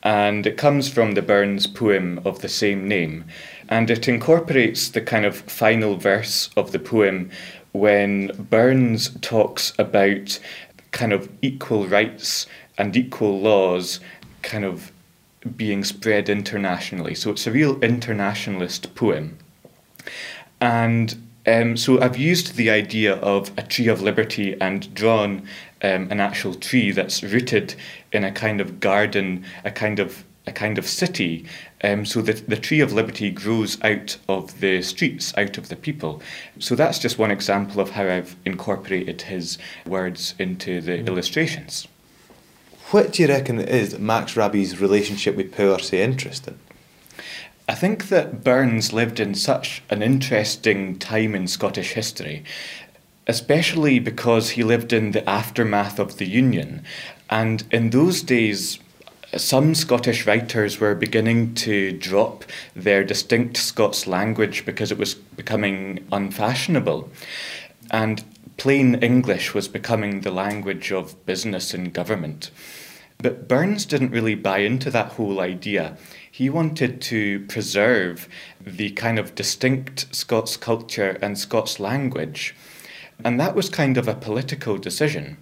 and 0.04 0.46
it 0.46 0.56
comes 0.56 0.88
from 0.88 1.12
the 1.12 1.22
Burns 1.22 1.66
poem 1.66 2.20
of 2.24 2.40
the 2.40 2.48
same 2.48 2.88
name. 2.88 3.24
And 3.68 3.90
it 3.90 4.08
incorporates 4.08 4.88
the 4.88 5.00
kind 5.00 5.24
of 5.24 5.36
final 5.36 5.96
verse 5.96 6.50
of 6.56 6.72
the 6.72 6.78
poem 6.78 7.30
when 7.72 8.28
Burns 8.50 9.10
talks 9.20 9.72
about 9.78 10.38
kind 10.90 11.12
of 11.12 11.28
equal 11.40 11.86
rights 11.86 12.46
and 12.78 12.96
equal 12.96 13.40
laws 13.40 14.00
kind 14.42 14.64
of 14.64 14.92
being 15.56 15.82
spread 15.84 16.28
internationally. 16.28 17.14
So 17.14 17.30
it's 17.30 17.46
a 17.46 17.50
real 17.50 17.82
internationalist 17.82 18.94
poem. 18.94 19.38
And 20.60 21.20
um, 21.46 21.76
so 21.76 22.00
I've 22.00 22.16
used 22.16 22.54
the 22.54 22.70
idea 22.70 23.14
of 23.16 23.50
a 23.56 23.62
tree 23.62 23.88
of 23.88 24.00
liberty 24.00 24.60
and 24.60 24.92
drawn 24.94 25.48
um, 25.82 26.08
an 26.10 26.20
actual 26.20 26.54
tree 26.54 26.92
that's 26.92 27.22
rooted 27.22 27.74
in 28.12 28.22
a 28.22 28.30
kind 28.30 28.60
of 28.60 28.78
garden, 28.78 29.44
a 29.64 29.70
kind 29.70 29.98
of 29.98 30.24
a 30.46 30.52
kind 30.52 30.78
of 30.78 30.86
city. 30.86 31.46
Um, 31.84 32.06
so 32.06 32.22
that 32.22 32.48
the 32.48 32.56
tree 32.56 32.78
of 32.78 32.92
liberty 32.92 33.28
grows 33.30 33.76
out 33.82 34.16
of 34.28 34.60
the 34.60 34.82
streets, 34.82 35.36
out 35.36 35.58
of 35.58 35.68
the 35.68 35.74
people. 35.74 36.22
So 36.60 36.76
that's 36.76 37.00
just 37.00 37.18
one 37.18 37.32
example 37.32 37.80
of 37.80 37.90
how 37.90 38.04
I've 38.04 38.36
incorporated 38.44 39.22
his 39.22 39.58
words 39.84 40.36
into 40.38 40.80
the 40.80 40.92
mm. 40.92 41.06
illustrations. 41.08 41.88
What 42.92 43.12
do 43.12 43.22
you 43.22 43.28
reckon 43.28 43.58
it 43.58 43.68
is 43.68 43.90
that 43.90 44.00
Max 44.00 44.36
Raby's 44.36 44.80
relationship 44.80 45.34
with 45.34 45.56
power 45.56 45.80
so 45.80 45.96
interesting? 45.96 46.58
I 47.68 47.74
think 47.74 48.08
that 48.08 48.44
Burns 48.44 48.92
lived 48.92 49.18
in 49.18 49.34
such 49.34 49.82
an 49.88 50.02
interesting 50.02 50.98
time 50.98 51.34
in 51.34 51.46
Scottish 51.46 51.92
history, 51.92 52.44
especially 53.26 53.98
because 53.98 54.50
he 54.50 54.62
lived 54.62 54.92
in 54.92 55.12
the 55.12 55.28
aftermath 55.28 55.98
of 55.98 56.18
the 56.18 56.26
Union. 56.26 56.84
And 57.30 57.64
in 57.70 57.90
those 57.90 58.20
days, 58.20 58.78
some 59.36 59.74
Scottish 59.74 60.26
writers 60.26 60.78
were 60.78 60.94
beginning 60.94 61.54
to 61.54 61.92
drop 61.92 62.44
their 62.76 63.02
distinct 63.02 63.56
Scots 63.56 64.06
language 64.06 64.66
because 64.66 64.92
it 64.92 64.98
was 64.98 65.14
becoming 65.14 66.06
unfashionable. 66.12 67.08
And 67.90 68.24
plain 68.56 68.96
English 68.96 69.54
was 69.54 69.68
becoming 69.68 70.20
the 70.20 70.30
language 70.30 70.92
of 70.92 71.24
business 71.24 71.72
and 71.72 71.92
government. 71.92 72.50
But 73.18 73.48
Burns 73.48 73.86
didn't 73.86 74.10
really 74.10 74.34
buy 74.34 74.58
into 74.58 74.90
that 74.90 75.12
whole 75.12 75.40
idea. 75.40 75.96
He 76.30 76.50
wanted 76.50 77.00
to 77.02 77.40
preserve 77.46 78.28
the 78.60 78.90
kind 78.90 79.18
of 79.18 79.34
distinct 79.34 80.14
Scots 80.14 80.56
culture 80.56 81.18
and 81.22 81.38
Scots 81.38 81.80
language. 81.80 82.54
And 83.24 83.38
that 83.38 83.54
was 83.54 83.70
kind 83.70 83.96
of 83.96 84.08
a 84.08 84.14
political 84.14 84.76
decision. 84.76 85.36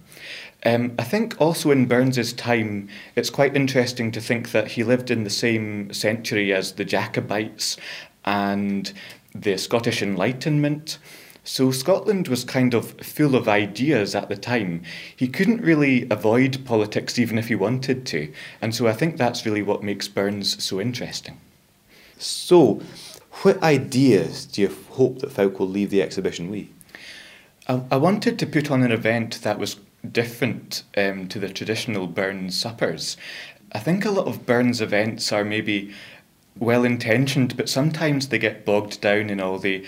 Um, 0.63 0.93
I 0.99 1.03
think 1.03 1.39
also 1.41 1.71
in 1.71 1.87
Burns's 1.87 2.33
time, 2.33 2.87
it's 3.15 3.29
quite 3.29 3.55
interesting 3.55 4.11
to 4.11 4.21
think 4.21 4.51
that 4.51 4.69
he 4.69 4.83
lived 4.83 5.09
in 5.09 5.23
the 5.23 5.29
same 5.29 5.91
century 5.91 6.53
as 6.53 6.73
the 6.73 6.85
Jacobites 6.85 7.77
and 8.25 8.93
the 9.33 9.57
Scottish 9.57 10.01
Enlightenment. 10.01 10.99
So 11.43 11.71
Scotland 11.71 12.27
was 12.27 12.43
kind 12.43 12.75
of 12.75 12.91
full 13.01 13.35
of 13.35 13.47
ideas 13.47 14.13
at 14.13 14.29
the 14.29 14.37
time. 14.37 14.83
He 15.15 15.27
couldn't 15.27 15.61
really 15.61 16.07
avoid 16.11 16.63
politics 16.65 17.17
even 17.17 17.39
if 17.39 17.47
he 17.47 17.55
wanted 17.55 18.05
to. 18.07 18.31
And 18.61 18.75
so 18.75 18.87
I 18.87 18.93
think 18.93 19.17
that's 19.17 19.45
really 19.45 19.63
what 19.63 19.81
makes 19.81 20.07
Burns 20.07 20.63
so 20.63 20.79
interesting. 20.79 21.39
So, 22.19 22.81
what 23.41 23.63
ideas 23.63 24.45
do 24.45 24.61
you 24.61 24.77
hope 24.91 25.19
that 25.19 25.31
folk 25.31 25.59
will 25.59 25.67
leave 25.67 25.89
the 25.89 26.03
exhibition 26.03 26.51
with? 26.51 26.67
I, 27.67 27.81
I 27.89 27.97
wanted 27.97 28.37
to 28.37 28.45
put 28.45 28.69
on 28.69 28.83
an 28.83 28.91
event 28.91 29.41
that 29.41 29.57
was 29.57 29.77
different 30.09 30.83
um, 30.97 31.27
to 31.27 31.39
the 31.39 31.49
traditional 31.49 32.07
Burns 32.07 32.57
suppers. 32.57 33.17
I 33.71 33.79
think 33.79 34.03
a 34.03 34.11
lot 34.11 34.27
of 34.27 34.45
Burns 34.45 34.81
events 34.81 35.31
are 35.31 35.45
maybe 35.45 35.93
well 36.57 36.83
intentioned, 36.83 37.55
but 37.55 37.69
sometimes 37.69 38.27
they 38.27 38.39
get 38.39 38.65
bogged 38.65 39.01
down 39.01 39.29
in 39.29 39.39
all 39.39 39.59
the 39.59 39.85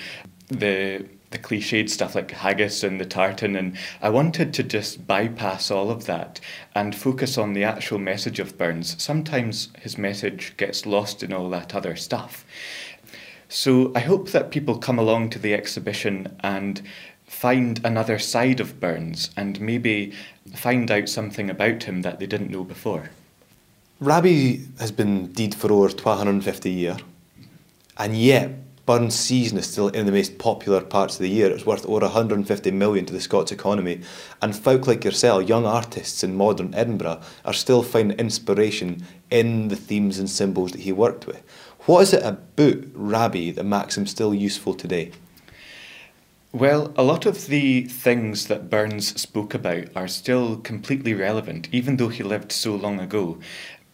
the 0.50 1.06
the 1.32 1.40
cliched 1.40 1.90
stuff 1.90 2.14
like 2.14 2.30
haggis 2.30 2.84
and 2.84 3.02
the 3.02 3.06
tartan 3.06 3.56
and 3.56 3.76
I 4.04 4.10
wanted 4.10 4.54
to 4.54 4.64
just 4.64 5.08
bypass 5.08 5.72
all 5.72 5.90
of 5.90 6.06
that 6.06 6.40
and 6.76 6.96
focus 6.96 7.40
on 7.40 7.54
the 7.54 7.64
actual 7.64 7.98
message 7.98 8.40
of 8.40 8.56
Burns. 8.56 9.02
Sometimes 9.02 9.70
his 9.82 9.98
message 9.98 10.56
gets 10.58 10.86
lost 10.86 11.24
in 11.24 11.34
all 11.34 11.50
that 11.50 11.74
other 11.74 11.96
stuff. 11.96 12.46
So 13.50 13.92
I 13.96 14.00
hope 14.00 14.30
that 14.30 14.52
people 14.52 14.78
come 14.78 15.00
along 15.00 15.32
to 15.32 15.40
the 15.40 15.56
exhibition 15.56 16.36
and 16.42 16.84
find 17.34 17.82
another 17.84 18.20
side 18.20 18.60
of 18.60 18.80
Burns 18.80 19.32
and 19.36 19.60
maybe 19.60 20.14
find 20.56 20.90
out 20.90 21.10
something 21.10 21.50
about 21.50 21.84
him 21.84 22.02
that 22.04 22.20
they 22.20 22.28
didn't 22.28 22.52
know 22.52 22.64
before. 22.64 23.10
Rabbie 24.00 24.66
has 24.80 24.92
been 24.92 25.32
dead 25.34 25.56
for 25.56 25.72
over 25.72 25.90
250 25.90 26.70
years, 26.70 27.00
and 27.98 28.18
yet 28.18 28.52
Burns 28.86 29.16
season 29.16 29.58
is 29.58 29.66
still 29.66 29.88
in 29.90 30.06
the 30.06 30.12
most 30.12 30.38
popular 30.38 30.82
parts 30.82 31.16
of 31.16 31.22
the 31.22 31.30
year. 31.30 31.50
It's 31.50 31.66
worth 31.66 31.86
over 31.86 32.02
150 32.02 32.72
million 32.72 33.06
to 33.06 33.14
the 33.14 33.22
Scots 33.22 33.52
economy, 33.52 34.02
and 34.42 34.56
folk 34.56 34.88
like 34.88 35.06
yourself, 35.06 35.48
young 35.48 35.66
artists 35.66 36.24
in 36.24 36.36
modern 36.36 36.74
Edinburgh, 36.76 37.22
are 37.46 37.54
still 37.54 37.82
finding 37.82 38.20
inspiration 38.20 39.06
in 39.32 39.70
the 39.70 39.78
themes 39.78 40.20
and 40.20 40.30
symbols 40.30 40.74
that 40.74 40.82
he 40.82 40.92
worked 40.92 41.28
with. 41.28 41.42
What 41.86 42.02
is 42.02 42.14
it 42.14 42.24
about 42.24 42.84
Rabbie 42.94 43.52
that 43.52 43.64
makes 43.64 43.98
him 43.98 44.06
still 44.06 44.34
useful 44.34 44.74
today? 44.74 45.12
Well, 46.56 46.94
a 46.96 47.02
lot 47.02 47.26
of 47.26 47.48
the 47.48 47.82
things 47.86 48.46
that 48.46 48.70
Burns 48.70 49.20
spoke 49.20 49.56
about 49.56 49.88
are 49.96 50.08
still 50.08 50.58
completely 50.58 51.16
relevant, 51.16 51.68
even 51.72 51.98
though 51.98 52.10
he 52.10 52.22
lived 52.22 52.52
so 52.52 52.76
long 52.76 53.00
ago. 53.00 53.40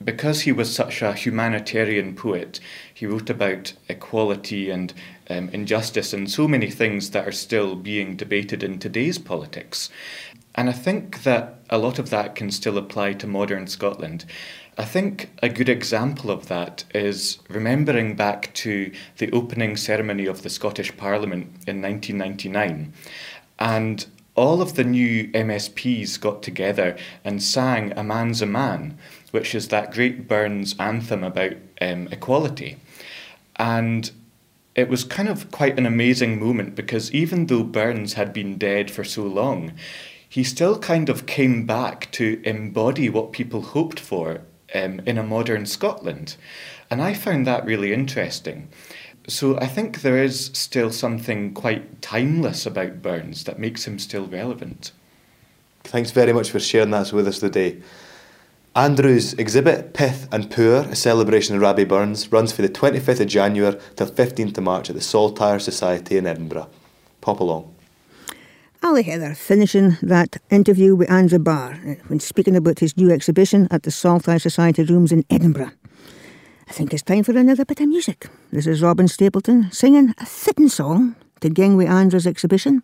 Because 0.04 0.42
he 0.42 0.52
was 0.52 0.76
such 0.76 1.02
a 1.02 1.14
humanitarian 1.14 2.16
poet, 2.16 2.60
he 2.94 3.06
wrote 3.06 3.30
about 3.30 3.72
equality 3.88 4.70
and 4.70 4.94
um, 5.30 5.48
injustice 5.54 6.12
and 6.12 6.30
so 6.30 6.50
many 6.50 6.70
things 6.70 7.12
that 7.12 7.26
are 7.26 7.32
still 7.32 7.78
being 7.78 8.18
debated 8.18 8.62
in 8.62 8.78
today's 8.78 9.18
politics. 9.18 9.90
And 10.54 10.70
I 10.70 10.74
think 10.74 11.24
that 11.24 11.62
a 11.70 11.78
lot 11.78 11.98
of 11.98 12.10
that 12.10 12.36
can 12.36 12.52
still 12.52 12.78
apply 12.78 13.14
to 13.14 13.28
modern 13.28 13.68
Scotland. 13.68 14.26
I 14.80 14.86
think 14.86 15.30
a 15.44 15.50
good 15.50 15.68
example 15.68 16.32
of 16.32 16.48
that 16.48 16.86
is 16.96 17.40
remembering 17.50 18.16
back 18.16 18.54
to 18.54 18.94
the 19.18 19.30
opening 19.34 19.76
ceremony 19.76 20.26
of 20.26 20.42
the 20.42 20.50
Scottish 20.50 20.96
Parliament 20.96 21.48
in 21.68 21.82
1999. 21.82 22.94
And 23.60 24.06
all 24.36 24.62
of 24.62 24.76
the 24.76 24.86
new 24.86 25.28
MSPs 25.34 26.18
got 26.22 26.42
together 26.42 26.96
and 27.26 27.44
sang 27.44 27.92
A 27.98 28.06
Man's 28.06 28.42
a 28.42 28.46
Man, 28.46 28.98
which 29.32 29.54
is 29.54 29.68
that 29.68 29.92
great 29.92 30.30
Burns 30.30 30.78
anthem 30.80 31.26
about 31.26 31.56
um, 31.82 32.08
equality. 32.10 32.78
And 33.58 34.10
it 34.76 34.88
was 34.88 35.04
kind 35.04 35.28
of 35.28 35.52
quite 35.52 35.78
an 35.78 35.86
amazing 35.86 36.40
moment 36.40 36.76
because 36.76 37.12
even 37.12 37.48
though 37.48 37.64
Burns 37.64 38.14
had 38.14 38.32
been 38.32 38.58
dead 38.58 38.90
for 38.90 39.04
so 39.04 39.24
long, 39.24 39.74
he 40.30 40.46
still 40.46 40.80
kind 40.80 41.10
of 41.10 41.26
came 41.26 41.66
back 41.66 42.10
to 42.14 42.42
embody 42.46 43.10
what 43.10 43.34
people 43.34 43.62
hoped 43.62 44.00
for 44.00 44.40
um, 44.74 45.02
in 45.06 45.18
a 45.18 45.24
modern 45.24 45.66
Scotland. 45.66 46.36
And 46.90 47.02
I 47.02 47.14
found 47.14 47.46
that 47.48 47.66
really 47.66 47.94
interesting. 47.94 48.70
So 49.28 49.58
I 49.60 49.68
think 49.68 50.02
there 50.02 50.22
is 50.24 50.50
still 50.54 50.92
something 50.92 51.54
quite 51.54 52.02
timeless 52.02 52.66
about 52.66 53.02
Burns 53.02 53.44
that 53.44 53.60
makes 53.60 53.86
him 53.86 54.00
still 54.00 54.26
relevant. 54.26 54.92
Thanks 55.84 56.12
very 56.12 56.34
much 56.34 56.50
for 56.50 56.60
sharing 56.60 56.92
that 56.92 57.14
with 57.14 57.28
us 57.28 57.40
today. 57.40 57.82
Andrew's 58.76 59.34
exhibit 59.34 59.94
Pith 59.94 60.28
and 60.32 60.50
Poor, 60.50 60.82
a 60.82 60.96
celebration 60.96 61.56
of 61.56 61.62
Rabbie 61.62 61.86
Burns, 61.86 62.32
runs 62.32 62.52
for 62.52 62.62
the 62.62 62.70
25th 62.70 63.20
of 63.20 63.28
January 63.28 63.80
till 63.96 64.08
15th 64.08 64.58
of 64.58 64.64
March 64.64 64.90
at 64.90 64.96
the 64.96 65.02
Saltire 65.02 65.60
Society 65.60 66.18
in 66.18 66.28
Edinburgh. 66.28 66.70
Pop 67.22 67.40
along. 67.40 67.74
Ali 68.82 69.04
Heather 69.04 69.36
finishing 69.36 69.98
that 70.02 70.38
interview 70.50 70.96
with 70.96 71.12
Andrew 71.12 71.40
Barr 71.40 71.74
uh, 71.74 71.96
when 72.08 72.20
speaking 72.20 72.56
about 72.56 72.80
his 72.80 72.96
new 72.96 73.12
exhibition 73.12 73.68
at 73.72 73.84
the 73.84 73.92
Saltire 73.92 74.40
Society 74.40 74.84
Rooms 74.84 75.12
in 75.12 75.26
Edinburgh. 75.30 75.72
I 76.70 76.72
think 76.72 76.94
it's 76.94 77.04
time 77.04 77.24
for 77.24 77.38
another 77.38 77.66
bit 77.66 77.82
of 77.82 77.90
music. 77.90 78.28
This 78.52 78.68
is 78.68 78.82
Robyn 78.82 79.10
Stapleton 79.10 79.70
singing 79.72 80.14
a 80.18 80.26
fitting 80.26 80.70
song 80.70 81.16
to 81.42 81.50
gang 81.50 81.82
Andrew's 81.82 82.26
exhibition, 82.26 82.82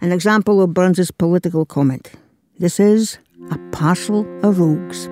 an 0.00 0.10
example 0.10 0.60
of 0.60 0.74
Burns's 0.74 1.12
political 1.12 1.64
comment. 1.64 2.10
This 2.58 2.80
is 2.80 3.18
A 3.50 3.58
Parcel 3.70 4.26
of 4.42 4.58
Rogues. 4.58 5.06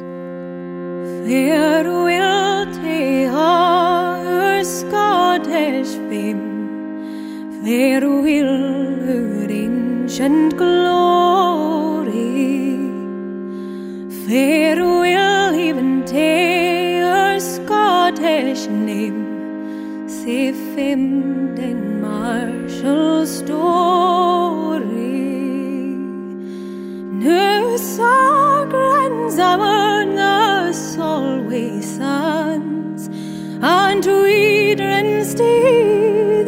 Farewell 1.28 2.66
to 2.74 3.26
our 3.32 4.64
Scottish 4.64 5.94
fame, 6.08 6.53
farewell 7.64 8.50
our 9.08 9.50
ancient 9.50 10.54
glory, 10.54 12.12
farewell 14.26 15.54
even 15.54 16.04
to 16.04 17.00
our 17.20 17.40
Scottish 17.40 18.66
name, 18.66 20.06
safe 20.06 20.60
famed 20.74 21.58
in 21.58 22.02
martial 22.02 23.26
story. 23.26 23.62
No 27.30 27.78
songs 27.78 29.38
among 29.38 30.18
us 30.18 30.98
always 30.98 31.96
sons, 31.96 33.08
and 33.62 34.04
we 34.04 34.44
and 34.78 35.26
stay 35.26 36.44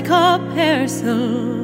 sick 0.00 0.10
a 0.10 1.59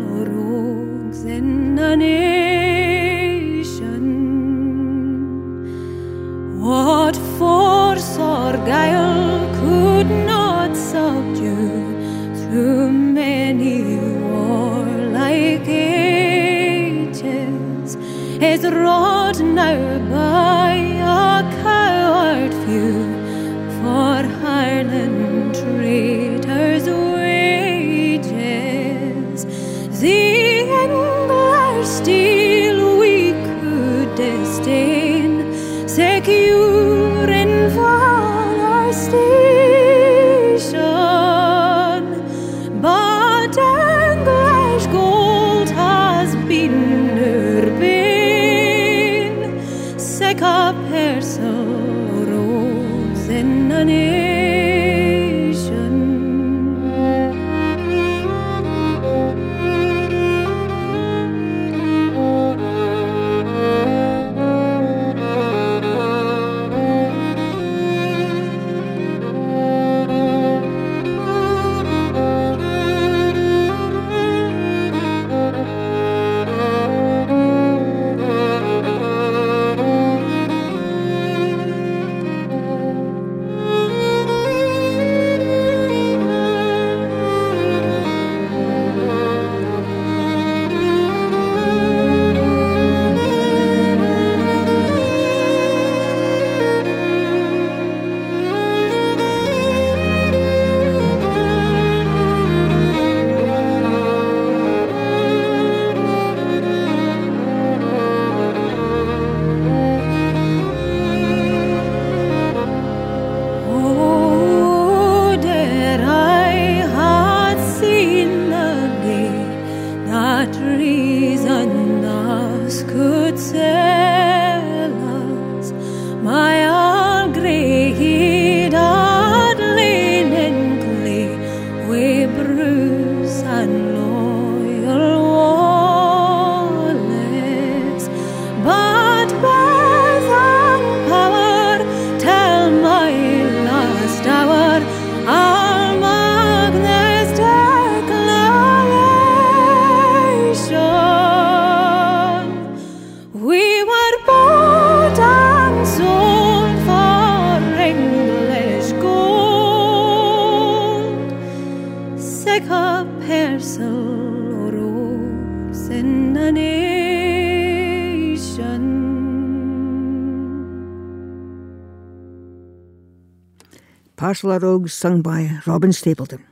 Of 174.45 174.63
Rogues 174.63 174.93
sung 174.93 175.23
by 175.23 175.61
Robyn 175.67 175.93
Stapleton. 175.93 176.45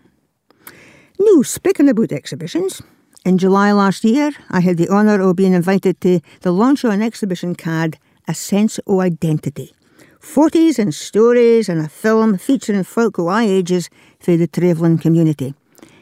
Now, 1.18 1.42
speaking 1.42 1.88
about 1.88 2.12
exhibitions, 2.12 2.82
in 3.24 3.38
July 3.38 3.72
last 3.72 4.04
year, 4.04 4.32
I 4.50 4.60
had 4.60 4.76
the 4.76 4.88
honour 4.88 5.20
of 5.20 5.36
being 5.36 5.52
invited 5.52 6.00
to 6.00 6.20
the 6.40 6.52
launch 6.52 6.84
of 6.84 6.90
an 6.90 7.02
exhibition 7.02 7.54
called 7.54 7.96
A 8.28 8.34
Sense 8.34 8.78
of 8.86 8.98
Identity. 8.98 9.74
Forties 10.20 10.78
and 10.78 10.94
stories 10.94 11.68
and 11.68 11.80
a 11.80 11.88
film 11.88 12.38
featuring 12.38 12.84
folk 12.84 13.18
of 13.18 13.26
all 13.26 13.38
ages 13.38 13.90
through 14.20 14.38
the 14.38 14.46
travelling 14.46 14.98
community. 14.98 15.54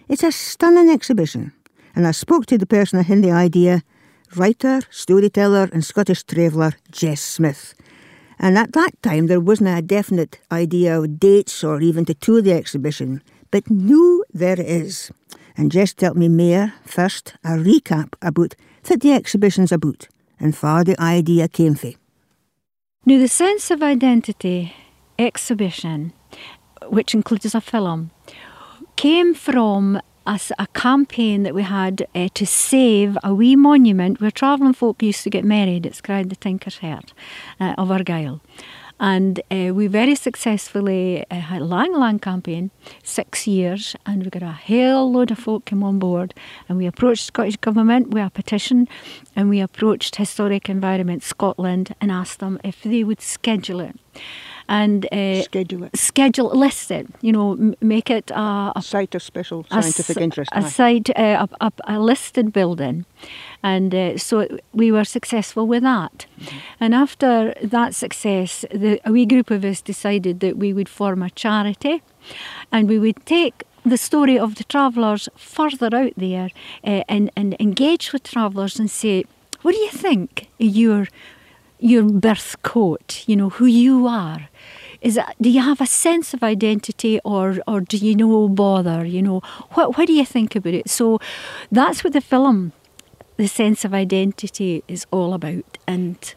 It's 0.08 0.22
a 0.22 0.32
stunning 0.32 0.90
exhibition, 0.90 1.52
and 1.94 2.06
I 2.06 2.12
spoke 2.12 2.46
to 2.46 2.58
the 2.58 2.66
person 2.66 3.02
had 3.02 3.22
the 3.22 3.32
idea, 3.32 3.82
writer, 4.36 4.80
storyteller, 4.90 5.68
and 5.72 5.84
Scottish 5.84 6.22
traveller 6.24 6.72
Jess 6.90 7.20
Smith. 7.20 7.74
And 8.42 8.58
at 8.58 8.72
that 8.72 9.00
time, 9.02 9.28
there 9.28 9.40
wasn't 9.40 9.78
a 9.78 9.80
definite 9.80 10.40
idea 10.50 10.98
of 10.98 11.20
dates 11.20 11.62
or 11.62 11.80
even 11.80 12.04
to 12.06 12.14
tour 12.14 12.42
the 12.42 12.52
exhibition, 12.52 13.22
but 13.52 13.70
now 13.70 14.22
there 14.34 14.60
is. 14.60 15.12
And 15.56 15.70
Jess 15.70 15.94
told 15.94 16.16
me 16.16 16.28
more 16.28 16.72
first 16.84 17.34
a 17.44 17.50
recap 17.50 18.14
about 18.20 18.56
what 18.88 19.00
the 19.00 19.12
exhibition's 19.12 19.70
about 19.70 20.08
and 20.40 20.56
far 20.56 20.82
the 20.82 21.00
idea 21.00 21.46
came 21.46 21.76
from. 21.76 21.94
Now, 23.06 23.18
the 23.18 23.28
Sense 23.28 23.70
of 23.70 23.80
Identity 23.80 24.74
exhibition, 25.18 26.12
which 26.88 27.14
includes 27.14 27.54
a 27.54 27.60
film, 27.60 28.10
came 28.96 29.34
from 29.34 30.00
a, 30.26 30.40
a 30.58 30.66
campaign 30.68 31.42
that 31.42 31.54
we 31.54 31.62
had 31.62 32.06
uh, 32.14 32.28
to 32.34 32.46
save 32.46 33.16
a 33.22 33.34
wee 33.34 33.56
monument 33.56 34.20
where 34.20 34.30
travelling 34.30 34.72
folk 34.72 35.02
used 35.02 35.24
to 35.24 35.30
get 35.30 35.44
married. 35.44 35.86
It's 35.86 36.00
called 36.00 36.30
the 36.30 36.36
Tinker's 36.36 36.78
Heart 36.78 37.12
uh, 37.60 37.74
of 37.78 37.90
Argyll. 37.90 38.40
And 39.00 39.40
uh, 39.50 39.74
we 39.74 39.88
very 39.88 40.14
successfully 40.14 41.24
uh, 41.28 41.34
had 41.34 41.62
a 41.62 41.64
long, 41.64 41.92
long 41.92 42.20
campaign, 42.20 42.70
six 43.02 43.48
years, 43.48 43.96
and 44.06 44.22
we 44.22 44.30
got 44.30 44.44
a 44.44 44.52
hell 44.52 45.10
load 45.10 45.32
of 45.32 45.38
folk 45.38 45.64
came 45.64 45.82
on 45.82 45.98
board. 45.98 46.34
And 46.68 46.78
we 46.78 46.86
approached 46.86 47.24
Scottish 47.24 47.56
Government 47.56 48.10
with 48.10 48.24
a 48.24 48.30
petition, 48.30 48.86
and 49.34 49.48
we 49.48 49.60
approached 49.60 50.16
Historic 50.16 50.68
Environment 50.68 51.22
Scotland 51.24 51.96
and 52.00 52.12
asked 52.12 52.38
them 52.38 52.60
if 52.62 52.82
they 52.82 53.02
would 53.02 53.20
schedule 53.20 53.80
it. 53.80 53.98
And 54.72 55.04
uh, 55.12 55.42
Schedule 55.42 55.84
it. 55.84 55.96
schedule 55.98 56.50
list 56.64 56.90
it, 56.90 57.06
you 57.20 57.30
know, 57.32 57.52
m- 57.52 57.74
make 57.80 58.08
it 58.18 58.30
a, 58.30 58.40
a 58.40 58.72
A 58.76 58.82
site 58.82 59.14
of 59.16 59.22
special 59.22 59.64
scientific 59.70 60.16
s- 60.16 60.22
interest. 60.22 60.50
A 60.52 60.58
aye. 60.58 60.68
site, 60.70 61.10
uh, 61.10 61.46
a, 61.60 61.66
a, 61.66 61.72
a 61.84 61.98
listed 62.00 62.52
building. 62.52 63.04
And 63.62 63.94
uh, 63.94 64.16
so 64.18 64.46
we 64.72 64.90
were 64.90 65.04
successful 65.04 65.66
with 65.66 65.82
that. 65.82 66.26
Mm-hmm. 66.40 66.58
And 66.80 66.94
after 66.94 67.54
that 67.70 67.94
success, 67.94 68.64
the, 68.82 68.98
a 69.04 69.10
wee 69.12 69.26
group 69.26 69.50
of 69.50 69.62
us 69.64 69.82
decided 69.82 70.40
that 70.40 70.56
we 70.56 70.72
would 70.72 70.88
form 70.88 71.22
a 71.22 71.30
charity 71.30 72.00
and 72.70 72.88
we 72.88 72.98
would 72.98 73.26
take 73.26 73.64
the 73.90 73.96
story 73.96 74.38
of 74.38 74.54
the 74.54 74.64
travellers 74.64 75.28
further 75.36 75.90
out 75.94 76.12
there 76.16 76.48
uh, 76.86 77.02
and, 77.08 77.30
and 77.36 77.56
engage 77.60 78.12
with 78.12 78.22
travellers 78.22 78.78
and 78.80 78.90
say, 78.90 79.24
what 79.62 79.72
do 79.74 79.80
you 79.80 79.90
think 79.90 80.46
your 80.58 81.06
your 81.84 82.04
birth 82.04 82.54
coat, 82.62 83.24
you 83.26 83.34
know, 83.34 83.48
who 83.58 83.66
you 83.66 84.06
are. 84.06 84.48
Is 85.02 85.16
that, 85.16 85.34
do 85.40 85.50
you 85.50 85.60
have 85.60 85.80
a 85.80 85.86
sense 85.86 86.32
of 86.32 86.42
identity 86.42 87.20
or, 87.24 87.58
or 87.66 87.80
do 87.80 87.96
you 87.96 88.14
know 88.14 88.48
bother, 88.48 89.04
you 89.04 89.20
know? 89.20 89.40
What, 89.72 89.98
what 89.98 90.06
do 90.06 90.12
you 90.12 90.24
think 90.24 90.54
about 90.56 90.74
it? 90.74 90.88
So 90.88 91.20
that's 91.70 92.04
what 92.04 92.12
the 92.12 92.20
film, 92.20 92.72
the 93.36 93.48
sense 93.48 93.84
of 93.84 93.92
identity 93.92 94.84
is 94.86 95.04
all 95.10 95.34
about. 95.34 95.78
And 95.86 96.34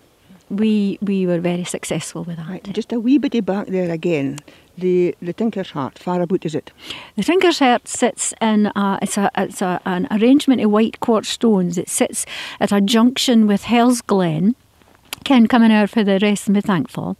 we 0.49 0.97
we 1.01 1.25
were 1.25 1.39
very 1.39 1.63
successful 1.63 2.23
with 2.23 2.37
that. 2.37 2.47
Right, 2.47 2.73
just 2.73 2.93
a 2.93 2.99
wee 2.99 3.17
bitty 3.17 3.41
back 3.41 3.67
there 3.67 3.91
again. 3.91 4.39
The 4.77 5.15
the 5.21 5.33
Tinker's 5.33 5.71
Heart, 5.71 5.99
far 5.99 6.21
about 6.21 6.45
is 6.45 6.53
it? 6.53 6.71
The 7.15 7.23
Tinker's 7.23 7.59
Heart 7.59 7.87
sits 7.87 8.33
in 8.41 8.67
a, 8.75 8.99
it's 9.01 9.17
a 9.17 9.31
it's 9.37 9.61
a, 9.61 9.79
an 9.85 10.07
arrangement 10.11 10.61
of 10.61 10.71
white 10.71 10.99
quartz 10.99 11.29
stones. 11.29 11.77
It 11.77 11.89
sits 11.89 12.25
at 12.59 12.71
a 12.71 12.81
junction 12.81 13.47
with 13.47 13.63
Hell's 13.63 14.01
Glen. 14.01 14.55
Ken 15.25 15.47
coming 15.47 15.71
out 15.71 15.89
for 15.89 16.03
the 16.03 16.19
rest 16.21 16.47
and 16.47 16.55
be 16.55 16.61
thankful 16.61 17.17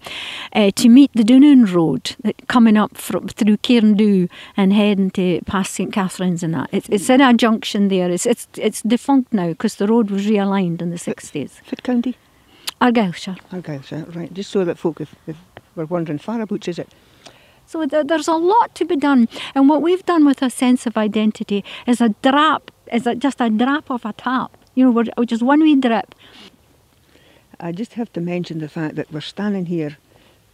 uh, 0.53 0.71
to 0.75 0.87
meet 0.87 1.11
the 1.13 1.23
Dunoon 1.23 1.73
Road 1.73 2.15
that 2.23 2.47
coming 2.47 2.77
up 2.77 2.95
from, 2.95 3.27
through 3.27 3.57
Cairndow 3.57 4.29
and 4.55 4.71
heading 4.71 5.11
to 5.11 5.41
past 5.45 5.73
St 5.73 5.91
Catherine's 5.91 6.43
and 6.43 6.53
that. 6.53 6.69
It's, 6.71 6.87
it's 6.89 7.09
in 7.09 7.19
a 7.19 7.33
junction 7.33 7.89
there. 7.89 8.09
It's 8.09 8.25
it's 8.25 8.47
it's 8.57 8.81
defunct 8.81 9.33
now 9.33 9.49
because 9.49 9.75
the 9.75 9.87
road 9.87 10.09
was 10.09 10.25
realigned 10.27 10.81
in 10.81 10.91
the 10.91 10.97
sixties. 10.97 11.59
Fit 11.65 11.83
County? 11.83 12.15
Argyllshire. 12.79 13.37
Argyllshire, 13.51 14.15
right. 14.15 14.33
Just 14.33 14.51
so 14.51 14.63
that 14.65 14.77
folk, 14.77 15.01
if, 15.01 15.15
if 15.25 15.37
we're 15.75 15.85
wondering, 15.85 16.19
far 16.19 16.41
about 16.41 16.67
is 16.67 16.77
it? 16.77 16.89
So 17.65 17.85
th- 17.85 18.05
there's 18.05 18.27
a 18.27 18.33
lot 18.33 18.75
to 18.75 18.85
be 18.85 18.95
done, 18.95 19.27
and 19.55 19.67
what 19.67 19.81
we've 19.81 20.05
done 20.05 20.25
with 20.25 20.41
a 20.43 20.49
sense 20.49 20.85
of 20.85 20.95
identity 20.97 21.63
is 21.87 21.99
a 22.01 22.09
drop, 22.21 22.69
is 22.93 23.07
a, 23.07 23.15
just 23.15 23.41
a 23.41 23.49
drop 23.49 23.89
of 23.89 24.05
a 24.05 24.13
tap. 24.13 24.55
You 24.75 24.85
know, 24.85 24.91
we're, 24.91 25.05
we're 25.17 25.25
just 25.25 25.41
one 25.41 25.61
wee 25.61 25.75
drip. 25.75 26.13
I 27.59 27.71
just 27.71 27.93
have 27.93 28.11
to 28.13 28.21
mention 28.21 28.59
the 28.59 28.69
fact 28.69 28.95
that 28.95 29.11
we're 29.11 29.21
standing 29.21 29.65
here 29.65 29.97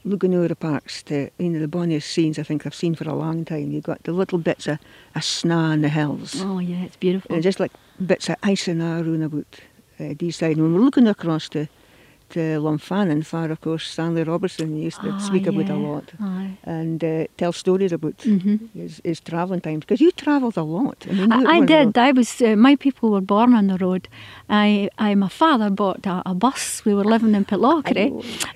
looking 0.03 0.33
over 0.33 0.47
the 0.47 0.55
parks 0.55 1.03
to 1.03 1.29
you 1.37 1.49
know 1.49 1.59
the 1.59 1.67
bonniest 1.67 2.09
scenes 2.09 2.39
I 2.39 2.43
think 2.43 2.65
I've 2.65 2.75
seen 2.75 2.95
for 2.95 3.07
a 3.07 3.13
long 3.13 3.45
time. 3.45 3.71
You've 3.71 3.83
got 3.83 4.03
the 4.03 4.13
little 4.13 4.39
bits 4.39 4.67
of, 4.67 4.79
of 5.15 5.23
snow 5.23 5.71
in 5.71 5.81
the 5.81 5.89
hills. 5.89 6.41
Oh 6.41 6.59
yeah, 6.59 6.83
it's 6.83 6.97
beautiful. 6.97 7.33
And 7.33 7.43
just 7.43 7.59
like 7.59 7.71
bits 8.05 8.29
of 8.29 8.35
ice 8.43 8.67
and 8.67 8.81
air 8.81 9.03
round 9.03 9.23
about 9.23 9.45
uh, 9.99 10.13
these 10.17 10.37
side. 10.37 10.57
And 10.57 10.63
when 10.63 10.73
we're 10.73 10.81
looking 10.81 11.07
across 11.07 11.49
to 11.49 11.67
to 12.31 12.39
Lumphanan, 12.59 13.23
far 13.25 13.51
of 13.51 13.59
course 13.61 13.85
Stanley 13.93 14.23
Robertson 14.23 14.75
used 14.87 15.01
to 15.01 15.09
Ah, 15.11 15.17
speak 15.19 15.47
about 15.47 15.69
a 15.69 15.75
lot 15.75 16.05
Aye. 16.19 16.57
and 16.63 17.03
uh, 17.03 17.25
tell 17.37 17.53
stories 17.53 17.91
about 17.93 18.17
Mhm. 18.25 18.59
his, 18.73 19.01
his 19.03 19.19
travelling 19.19 19.61
times. 19.61 19.81
Because 19.85 20.01
you 20.05 20.11
travelled 20.11 20.57
a 20.57 20.63
lot. 20.63 20.97
I 21.09 21.13
mean, 21.13 21.31
I, 21.31 21.57
I 21.57 21.65
did. 21.65 21.97
I 21.97 22.11
was. 22.11 22.41
Uh, 22.41 22.55
my 22.55 22.75
people 22.75 23.09
were 23.11 23.25
born 23.35 23.53
on 23.53 23.67
the 23.67 23.77
road. 23.85 24.07
I, 24.49 24.89
I 24.97 25.15
my 25.15 25.29
father 25.29 25.69
bought 25.69 26.05
a, 26.05 26.21
a 26.25 26.33
bus. 26.33 26.83
We 26.85 26.93
were 26.93 27.03
living 27.13 27.35
in 27.35 27.45
Pitlochry, 27.45 28.07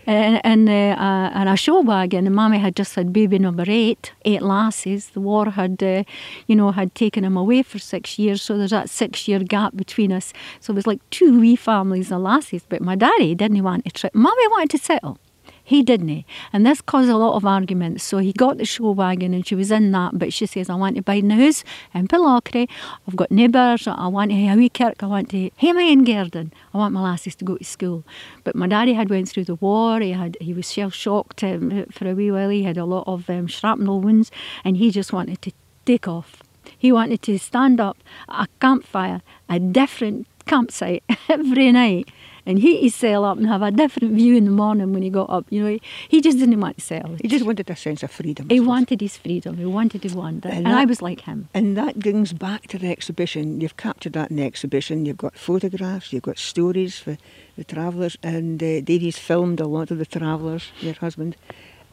and 0.08 0.40
and, 0.52 0.70
uh, 0.70 0.96
uh, 1.08 1.30
and 1.40 1.50
a 1.50 1.56
show 1.56 1.80
wagon. 1.82 2.26
And 2.28 2.36
Mammy 2.36 2.58
had 2.60 2.76
just 2.76 2.96
had 2.96 3.12
baby 3.12 3.38
number 3.40 3.66
eight, 3.68 4.14
eight 4.26 4.42
lasses. 4.42 5.10
The 5.10 5.20
war 5.22 5.46
had, 5.52 5.82
uh, 5.84 6.04
you 6.48 6.56
know, 6.56 6.72
had 6.72 6.90
taken 6.96 7.24
him 7.24 7.38
away 7.38 7.64
for 7.64 7.80
six 7.80 8.18
years. 8.20 8.42
So 8.42 8.58
there's 8.58 8.72
that 8.80 8.90
six 8.90 9.28
year 9.28 9.40
gap 9.40 9.72
between 9.76 10.12
us. 10.12 10.34
So 10.60 10.72
it 10.74 10.76
was 10.76 10.88
like 10.88 11.02
two 11.10 11.40
wee 11.40 11.56
families 11.58 12.12
of 12.12 12.22
lasses. 12.22 12.62
But 12.70 12.82
my 12.82 12.96
daddy 12.96 13.36
didn't 13.36 13.58
want 13.66 13.94
to. 13.94 14.12
Mammy 14.14 14.48
wanted 14.48 14.70
to 14.72 14.78
settle. 14.78 15.18
He 15.68 15.82
didn't. 15.82 16.26
And 16.54 16.64
this 16.64 16.80
caused 16.80 17.10
a 17.10 17.18
lot 17.18 17.36
of 17.36 17.44
arguments. 17.44 18.04
So 18.04 18.20
he 18.20 18.32
got 18.34 18.60
the 18.60 18.66
show 18.66 18.92
wagon 18.92 19.34
and 19.34 19.46
she 19.46 19.56
was 19.56 19.72
in 19.72 19.92
that. 19.94 20.18
But 20.18 20.32
she 20.32 20.46
says, 20.46 20.70
I 20.70 20.76
want 20.76 20.96
to 20.96 21.02
buy 21.02 21.16
in 21.16 21.28
the 21.28 21.36
house 21.36 21.64
in. 21.96 22.08
I've 23.08 23.16
got 23.16 23.32
neighbours. 23.32 23.88
I 23.88 24.08
want 24.08 24.30
to 24.30 24.38
have 24.38 24.58
a 24.58 24.62
wee 24.62 24.70
kirk. 24.70 25.02
I 25.02 25.08
want 25.08 25.32
to 25.32 25.50
Hamay 25.62 25.92
and 25.92 26.06
Garden. 26.06 26.54
I 26.72 26.78
want 26.78 26.94
my 26.94 27.02
lasses 27.02 27.36
to 27.38 27.46
go 27.46 27.58
to 27.58 27.64
school. 27.64 28.04
But 28.44 28.56
my 28.56 28.68
daddy 28.68 28.94
had 28.94 29.10
went 29.10 29.28
through 29.28 29.46
the 29.46 29.56
war. 29.56 30.00
He 30.00 30.12
had 30.12 30.38
he 30.40 30.54
was 30.54 30.72
shell 30.72 30.92
shocked 30.92 31.44
um, 31.44 31.86
for 31.92 32.08
a 32.08 32.14
wee 32.14 32.32
while. 32.32 32.50
He 32.50 32.62
had 32.62 32.78
a 32.78 32.86
lot 32.86 33.06
of 33.08 33.28
um, 33.28 33.48
shrapnel 33.48 34.02
wounds 34.02 34.32
and 34.64 34.78
he 34.78 34.92
just 34.92 35.12
wanted 35.12 35.42
to 35.42 35.52
take 35.86 36.08
off. 36.08 36.44
He 36.78 36.92
wanted 36.92 37.24
to 37.24 37.40
stand 37.40 37.80
up 37.80 37.98
at 38.30 38.44
a 38.44 38.48
campfire, 38.60 39.22
a 39.50 39.60
different 39.60 40.28
campsite 40.46 41.04
every 41.30 41.72
night 41.72 42.10
and 42.46 42.60
heat 42.60 42.82
his 42.82 42.96
cell 42.96 43.26
up 43.26 43.38
and 43.38 43.48
have 43.48 43.62
a 43.62 43.72
different 43.72 44.14
view 44.14 44.36
in 44.36 44.46
the 44.46 44.52
morning 44.52 44.94
when 44.94 45.04
he 45.04 45.10
got 45.10 45.30
up. 45.30 45.46
You 45.50 45.64
know, 45.64 45.70
he, 45.70 45.82
he 46.10 46.22
just 46.22 46.38
didn't 46.38 46.60
want 46.60 46.78
to 46.78 46.84
settle. 46.84 47.16
He 47.22 47.28
just 47.28 47.46
wanted 47.46 47.70
a 47.70 47.76
sense 47.76 48.04
of 48.04 48.12
freedom. 48.12 48.50
He 48.50 48.60
wanted 48.60 49.02
his 49.02 49.18
freedom. 49.18 49.58
He 49.58 49.66
wanted 49.66 50.02
to 50.04 50.16
wander, 50.16 50.50
and, 50.50 50.68
And 50.68 50.76
I 50.76 50.86
was 50.86 51.02
like 51.02 51.22
him. 51.22 51.50
And 51.54 51.76
that 51.78 52.00
brings 52.00 52.34
back 52.34 52.68
to 52.68 52.78
the 52.78 52.90
exhibition. 52.90 53.62
You've 53.62 53.78
captured 53.78 54.14
that 54.14 54.30
in 54.30 54.38
the 54.38 54.44
exhibition. 54.44 55.06
You've 55.06 55.18
got 55.18 55.38
photographs, 55.38 56.14
you've 56.14 56.24
got 56.24 56.38
stories 56.38 57.00
for 57.00 57.18
the 57.58 57.64
travellers, 57.64 58.18
and 58.22 58.62
uh, 58.62 58.82
Davey's 58.82 59.18
filmed 59.18 59.60
a 59.60 59.68
lot 59.68 59.92
of 59.92 59.98
the 59.98 60.06
travellers, 60.06 60.72
your 60.82 60.94
husband. 60.96 61.36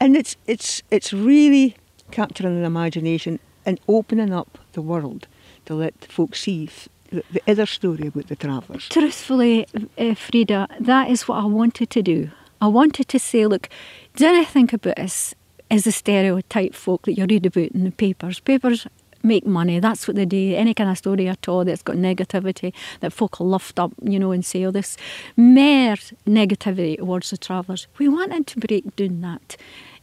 And 0.01 0.17
it's 0.17 0.37
it's 0.47 0.83
it's 0.91 1.12
really 1.12 1.77
capturing 2.11 2.59
an 2.59 2.65
imagination 2.65 3.38
and 3.65 3.81
opening 3.88 4.33
up 4.33 4.59
the 4.73 4.83
world 4.83 5.29
to 5.65 5.75
let 5.75 6.05
folks 6.05 6.41
see 6.41 6.69
the, 7.12 7.22
the 7.31 7.42
other 7.46 7.66
story 7.66 8.09
about 8.09 8.29
the 8.29 8.37
travellers. 8.37 8.88
Truthfully, 8.88 9.66
uh, 9.98 10.14
Frieda, 10.14 10.68
that 10.81 11.11
is 11.11 11.29
what 11.29 11.38
I 11.38 11.46
wanted 11.46 11.90
to 11.90 12.03
do. 12.03 12.31
I 12.61 12.66
wanted 12.66 13.09
to 13.09 13.18
say, 13.18 13.46
look, 13.46 13.68
don't 14.16 14.46
think 14.46 14.72
about 14.72 14.98
us 14.98 15.35
as 15.70 15.85
the 15.85 15.92
stereotype 15.92 16.75
folk 16.75 17.03
that 17.03 17.14
you 17.14 17.27
read 17.29 17.46
about 17.46 17.72
in 17.72 17.85
the 17.85 17.90
papers. 17.90 18.40
Papers 18.40 18.87
make 19.25 19.46
money, 19.46 19.79
that's 19.81 20.07
what 20.07 20.16
they 20.16 20.25
do. 20.25 20.55
Any 20.55 20.75
kind 20.75 20.90
of 20.90 20.98
story 20.98 21.29
at 21.29 21.48
all 21.48 21.64
that's 21.64 21.83
got 21.83 21.96
negativity, 21.96 22.72
that 23.01 23.12
folk 23.12 23.38
will 23.38 23.51
lift 23.51 23.79
up, 23.79 23.92
you 24.03 24.18
know, 24.18 24.33
and 24.33 24.44
say, 24.44 24.64
oh, 24.64 24.70
this 24.70 24.96
mere 25.37 25.96
negativity 26.27 26.98
towards 26.98 27.31
the 27.31 27.37
travellers. 27.37 27.87
We 27.98 28.09
wanted 28.09 28.46
to 28.48 28.61
break 28.61 28.96
down 28.96 29.20
that 29.22 29.57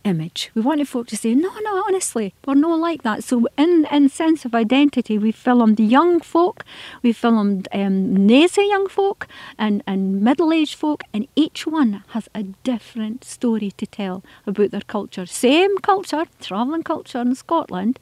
image. 0.03 0.51
We 0.55 0.61
wanted 0.61 0.87
folk 0.87 1.07
to 1.07 1.17
say, 1.17 1.35
no, 1.35 1.51
no, 1.59 1.83
honestly, 1.87 2.33
we're 2.45 2.55
not 2.55 2.79
like 2.79 3.03
that. 3.03 3.23
So 3.23 3.47
in, 3.57 3.85
in 3.91 4.09
sense 4.09 4.45
of 4.45 4.55
identity, 4.55 5.17
we 5.17 5.31
filmed 5.31 5.79
young 5.79 6.19
folk, 6.19 6.63
we 7.03 7.13
filmed 7.13 7.67
um, 7.73 8.25
nazy 8.25 8.63
young 8.63 8.87
folk 8.87 9.27
and, 9.57 9.83
and 9.85 10.21
middle-aged 10.21 10.75
folk, 10.75 11.03
and 11.13 11.27
each 11.35 11.67
one 11.67 12.03
has 12.09 12.29
a 12.33 12.43
different 12.63 13.23
story 13.23 13.71
to 13.71 13.85
tell 13.85 14.23
about 14.45 14.71
their 14.71 14.81
culture. 14.81 15.25
Same 15.25 15.77
culture, 15.79 16.25
travelling 16.39 16.83
culture 16.83 17.19
in 17.19 17.35
Scotland, 17.35 17.99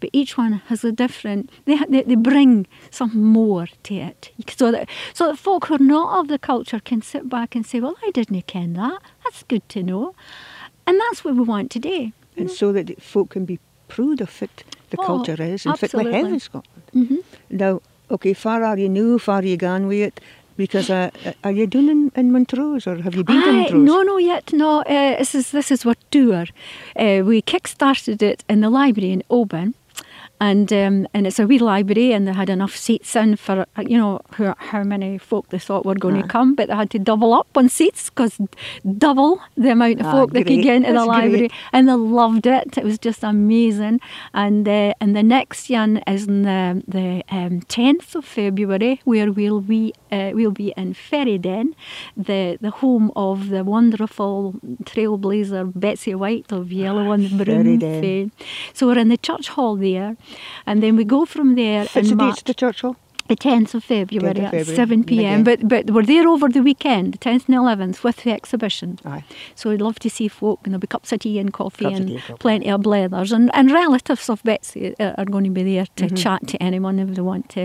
but 0.00 0.10
each 0.12 0.36
one 0.36 0.60
has 0.66 0.84
a 0.84 0.92
different. 0.92 1.50
They 1.64 1.78
they, 1.88 2.02
they 2.02 2.14
bring 2.14 2.66
some 2.90 3.22
more 3.22 3.68
to 3.84 3.94
it, 3.94 4.32
so 4.54 4.70
that 4.70 4.88
so 5.14 5.28
that 5.28 5.38
folk 5.38 5.66
who 5.66 5.76
are 5.76 5.78
not 5.78 6.20
of 6.20 6.28
the 6.28 6.38
culture 6.38 6.80
can 6.80 7.00
sit 7.00 7.28
back 7.28 7.54
and 7.54 7.64
say, 7.64 7.80
"Well, 7.80 7.96
I 8.06 8.10
didn't 8.10 8.46
ken 8.46 8.74
that. 8.74 9.00
That's 9.22 9.44
good 9.44 9.66
to 9.70 9.82
know," 9.82 10.14
and 10.86 10.98
that's 11.00 11.24
what 11.24 11.34
we 11.34 11.42
want 11.42 11.70
today. 11.70 12.12
And 12.36 12.50
so 12.50 12.72
that 12.72 13.00
folk 13.02 13.30
can 13.30 13.44
be 13.44 13.58
proud 13.88 14.20
of 14.20 14.42
it, 14.42 14.64
the 14.90 14.96
Oh, 15.00 15.06
culture 15.06 15.40
is, 15.42 15.66
and 15.66 15.78
fit 15.78 15.94
we 15.94 16.12
have 16.12 16.26
in 16.32 16.40
Scotland. 16.40 16.82
hmm 16.92 17.16
Now, 17.50 17.80
okay, 18.10 18.34
far 18.34 18.62
are 18.64 18.78
you 18.78 18.88
new, 18.88 19.18
far 19.18 19.38
are 19.40 19.46
you 19.46 19.56
gone 19.56 19.86
with 19.86 20.00
it? 20.08 20.20
Because 20.56 20.88
uh, 20.90 21.10
uh, 21.26 21.32
are 21.42 21.50
you 21.52 21.66
doing 21.66 21.88
in, 21.88 22.12
in 22.14 22.30
Montrose 22.32 22.86
or 22.86 23.02
have 23.02 23.16
you 23.16 23.24
been 23.24 23.42
to 23.42 23.52
Montrose? 23.52 23.84
no, 23.86 24.02
no, 24.02 24.18
yet 24.18 24.52
no. 24.52 24.82
Uh, 24.82 25.16
this 25.18 25.34
is 25.34 25.50
this 25.50 25.70
is 25.70 25.84
our 25.86 25.96
tour. 26.10 26.44
Uh, 26.96 27.22
we 27.24 27.42
kick-started 27.42 28.22
it 28.22 28.44
in 28.48 28.60
the 28.60 28.70
library 28.70 29.10
in 29.12 29.22
Oban, 29.30 29.74
and 30.40 30.72
um, 30.72 31.06
and 31.14 31.26
it's 31.26 31.38
a 31.38 31.46
wee 31.46 31.58
library, 31.58 32.12
and 32.12 32.26
they 32.26 32.32
had 32.32 32.50
enough 32.50 32.76
seats 32.76 33.14
in 33.16 33.36
for 33.36 33.66
uh, 33.76 33.82
you 33.86 33.96
know 33.96 34.20
how, 34.32 34.54
how 34.58 34.82
many 34.82 35.18
folk 35.18 35.48
they 35.48 35.58
thought 35.58 35.86
were 35.86 35.94
going 35.94 36.20
to 36.20 36.28
come, 36.28 36.54
but 36.54 36.68
they 36.68 36.74
had 36.74 36.90
to 36.90 36.98
double 36.98 37.32
up 37.32 37.48
on 37.56 37.68
seats 37.68 38.10
because 38.10 38.38
double 38.98 39.40
the 39.56 39.70
amount 39.70 40.00
of 40.00 40.06
Ah, 40.06 40.12
folk 40.12 40.32
that 40.32 40.46
could 40.46 40.62
get 40.62 40.76
into 40.76 40.92
the 40.92 41.04
library, 41.04 41.38
great. 41.48 41.52
and 41.72 41.88
they 41.88 41.92
loved 41.92 42.46
it. 42.46 42.76
It 42.76 42.84
was 42.84 42.98
just 42.98 43.22
amazing. 43.24 44.00
And 44.34 44.68
uh, 44.68 44.94
and 45.00 45.14
the 45.16 45.22
next 45.22 45.70
one 45.70 45.98
is 46.06 46.26
the 46.26 46.82
the 46.88 47.22
um, 47.30 47.60
tenth 47.62 48.14
of 48.14 48.24
February, 48.24 49.00
where 49.04 49.30
we'll 49.32 49.60
be 49.60 49.94
uh, 50.12 50.30
we'll 50.34 50.50
be 50.50 50.72
in 50.76 50.94
Ferryden, 50.94 51.74
the 52.16 52.58
the 52.60 52.70
home 52.70 53.10
of 53.16 53.48
the 53.50 53.62
wonderful 53.64 54.54
trailblazer 54.84 55.72
Betsy 55.74 56.14
Whyte 56.14 56.52
of 56.52 56.72
Yellow 56.72 57.12
and 57.12 57.28
Broom 57.30 57.64
Ferryden. 57.64 58.02
fame. 58.02 58.32
So 58.72 58.86
we're 58.86 58.98
in 58.98 59.08
the 59.08 59.16
church 59.16 59.48
hall 59.48 59.76
there, 59.76 60.16
and 60.66 60.82
then 60.82 60.96
we 60.96 61.04
go 61.04 61.24
from 61.24 61.54
there 61.54 61.80
What's 61.80 61.96
in 61.96 62.16
the 62.16 62.24
dates 62.24 62.42
the 62.42 62.54
church 62.54 62.80
hall? 62.82 62.96
The 63.26 63.36
10th 63.36 63.72
of 63.74 63.82
February 63.84 64.34
10th 64.34 64.38
of 64.38 64.44
at 64.44 64.50
February, 64.66 64.76
7 64.76 65.04
pm. 65.04 65.44
But 65.44 65.66
but 65.66 65.90
we're 65.90 66.04
there 66.04 66.28
over 66.28 66.46
the 66.50 66.60
weekend, 66.60 67.14
the 67.14 67.18
10th 67.18 67.48
and 67.48 67.56
11th, 67.56 68.04
with 68.04 68.16
the 68.22 68.30
exhibition. 68.32 68.98
Aye. 69.06 69.24
So 69.54 69.70
we'd 69.70 69.80
love 69.80 69.98
to 70.00 70.10
see 70.10 70.28
folk, 70.28 70.60
and 70.64 70.72
there'll 70.72 70.80
be 70.80 70.86
cups 70.86 71.10
of 71.10 71.20
tea 71.20 71.38
and 71.38 71.50
coffee 71.50 71.86
Cups 71.86 71.96
and 72.00 72.08
tea, 72.08 72.20
plenty 72.38 72.68
of 72.70 72.82
blethers. 72.82 73.32
And, 73.32 73.50
and 73.54 73.70
relatives 73.72 74.28
of 74.28 74.42
Betsy 74.42 74.94
uh, 75.00 75.14
are 75.16 75.24
going 75.24 75.44
to 75.44 75.50
be 75.50 75.62
there 75.62 75.86
to 75.96 76.04
Mm-hmm. 76.04 76.16
chat 76.16 76.46
to 76.48 76.62
anyone 76.62 76.98
if 76.98 77.14
they 77.14 77.22
want 77.22 77.48
to 77.56 77.62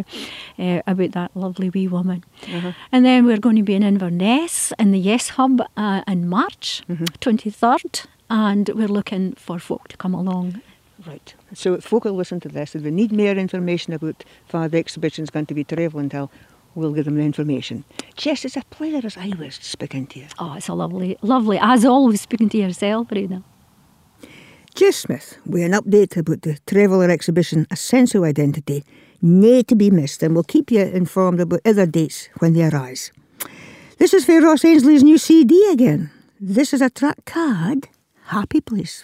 uh, 0.58 0.82
about 0.88 1.12
that 1.12 1.32
lovely 1.36 1.70
wee 1.70 1.90
woman. 1.90 2.24
Uh-huh. 2.44 2.72
And 2.94 3.04
then 3.04 3.26
we're 3.26 3.42
going 3.42 3.58
to 3.58 3.64
be 3.64 3.76
in 3.76 3.84
Inverness 3.84 4.72
in 4.80 4.92
the 4.92 5.00
Yes 5.00 5.30
Hub 5.36 5.60
uh, 5.76 6.02
in 6.08 6.30
March, 6.30 6.84
Mm-hmm. 6.90 7.04
23rd. 7.20 8.06
And 8.30 8.70
we're 8.76 8.88
looking 8.88 9.34
for 9.34 9.60
folk 9.60 9.90
to 9.90 9.98
come 9.98 10.14
along. 10.14 10.62
Right. 11.08 11.34
So 11.54 11.76
if 11.76 11.86
folk 11.86 12.04
will 12.04 12.14
listen 12.14 12.40
to 12.42 12.50
this, 12.50 12.76
if 12.76 12.84
they 12.84 12.92
need 12.92 13.12
more 13.12 13.32
information 13.32 13.94
about 13.94 14.24
where 14.52 14.68
the 14.68 14.78
exhibition's 14.78 15.30
going 15.30 15.46
to 15.46 15.54
be 15.54 15.64
travelling 15.64 16.10
till, 16.10 16.30
we'll 16.76 16.94
give 16.94 17.06
them 17.06 17.16
the 17.16 17.22
information. 17.24 17.86
Jess, 18.16 18.44
it's 18.46 18.58
a 18.58 18.64
pleasure 18.70 19.06
as 19.06 19.18
I 19.18 19.32
was 19.40 19.56
speaking 19.56 20.08
to 20.08 20.20
you. 20.20 20.28
Oh, 20.40 20.56
it's 20.56 20.68
a 20.68 20.74
lovely, 20.74 21.18
lovely, 21.22 21.58
as 21.62 21.86
always, 21.86 22.22
speaking 22.22 22.50
to 22.50 22.58
yourself, 22.58 23.12
Rena. 23.12 23.44
Jess 24.76 24.98
Smith 24.98 25.38
with 25.46 25.64
an 25.64 25.72
update 25.72 26.16
about 26.18 26.42
the 26.42 26.58
Traveller 26.68 27.10
exhibition 27.10 27.66
A 27.72 27.76
Sense 27.76 28.14
of 28.16 28.24
Identity, 28.24 28.84
nae 29.22 29.62
to 29.64 29.76
be 29.76 29.90
missed, 29.90 30.22
and 30.24 30.34
we'll 30.34 30.44
keep 30.44 30.72
you 30.72 30.82
informed 30.82 31.40
about 31.40 31.62
other 31.66 31.86
dates 31.86 32.30
when 32.40 32.54
they 32.54 32.64
arise. 32.64 33.12
This 33.98 34.14
is 34.14 34.26
for 34.26 34.40
Ross 34.42 34.64
Ainslie's 34.64 35.04
new 35.04 35.18
CD 35.18 35.70
again. 35.72 36.12
This 36.40 36.74
is 36.74 36.82
a 36.82 36.90
track 36.90 37.26
card, 37.26 37.90
Happy 38.26 38.62
Place. 38.62 39.04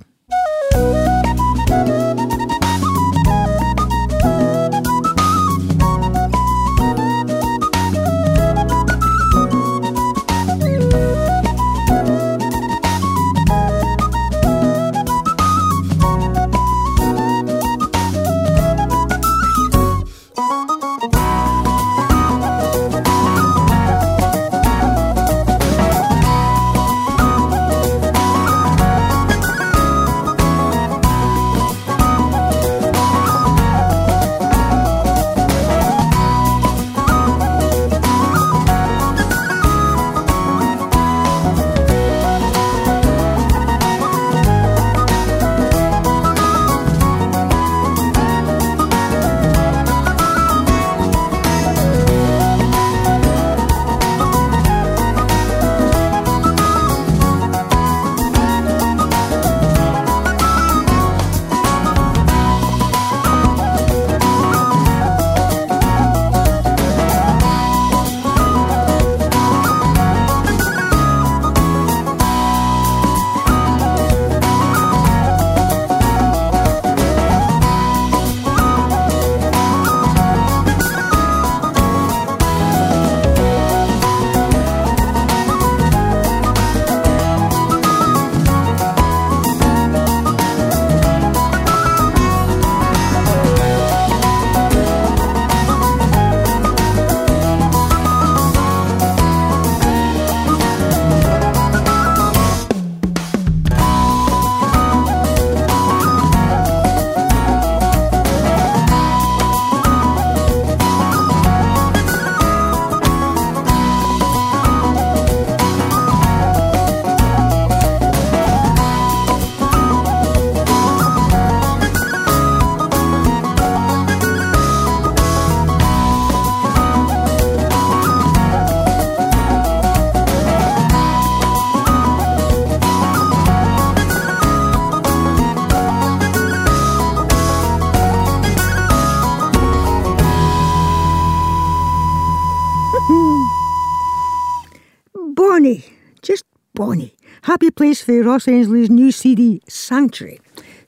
For 148.05 148.21
Ross 148.21 148.47
Ainslie's 148.47 148.91
new 148.91 149.11
CD, 149.11 149.63
Sanctuary, 149.67 150.39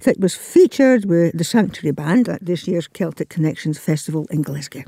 that 0.02 0.20
was 0.20 0.36
featured 0.36 1.06
with 1.06 1.36
the 1.36 1.44
Sanctuary 1.44 1.92
Band 1.92 2.30
at 2.30 2.46
this 2.46 2.68
year's 2.68 2.88
Celtic 2.88 3.28
Connections 3.28 3.80
Festival 3.80 4.28
in 4.30 4.44
Glasgow. 4.44 4.84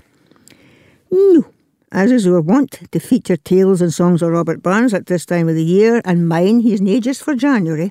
No, 1.09 1.47
as 1.91 2.11
is 2.11 2.27
our 2.27 2.39
wont 2.39 2.81
to 2.91 2.99
feature 2.99 3.35
tales 3.35 3.81
and 3.81 3.91
songs 3.91 4.21
of 4.21 4.29
Robert 4.29 4.61
Burns 4.61 4.93
at 4.93 5.07
this 5.07 5.25
time 5.25 5.49
of 5.49 5.55
the 5.55 5.63
year, 5.63 6.03
and 6.05 6.29
mine, 6.29 6.59
he's 6.59 6.81
nae 6.81 6.99
just 6.99 7.23
for 7.23 7.33
January, 7.33 7.89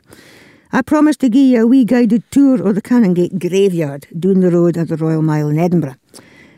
I 0.70 0.82
promised 0.82 1.18
to 1.22 1.28
give 1.28 1.42
you 1.42 1.64
a 1.64 1.66
wee 1.66 1.84
guided 1.84 2.22
tour 2.30 2.64
of 2.64 2.76
the 2.76 2.82
Canongate 2.82 3.40
graveyard 3.40 4.06
down 4.16 4.38
the 4.38 4.52
road 4.52 4.76
at 4.76 4.86
the 4.86 4.96
Royal 4.96 5.20
Mile 5.20 5.48
in 5.48 5.58
Edinburgh. 5.58 5.96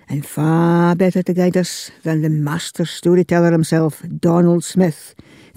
And 0.06 0.26
far 0.26 0.94
better 0.96 1.22
to 1.22 1.32
guide 1.32 1.56
us 1.56 1.90
than 2.02 2.20
the 2.20 2.28
master 2.28 2.84
storyteller 2.84 3.52
himself, 3.52 4.02
Donald 4.20 4.64
Smith, 4.64 5.14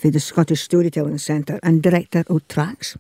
the 0.10 0.20
Scottish 0.20 0.62
Storytelling 0.62 1.18
Centre 1.18 1.60
and 1.64 1.82
director 1.82 2.24
of 2.28 2.47
TRACS. 2.47 2.97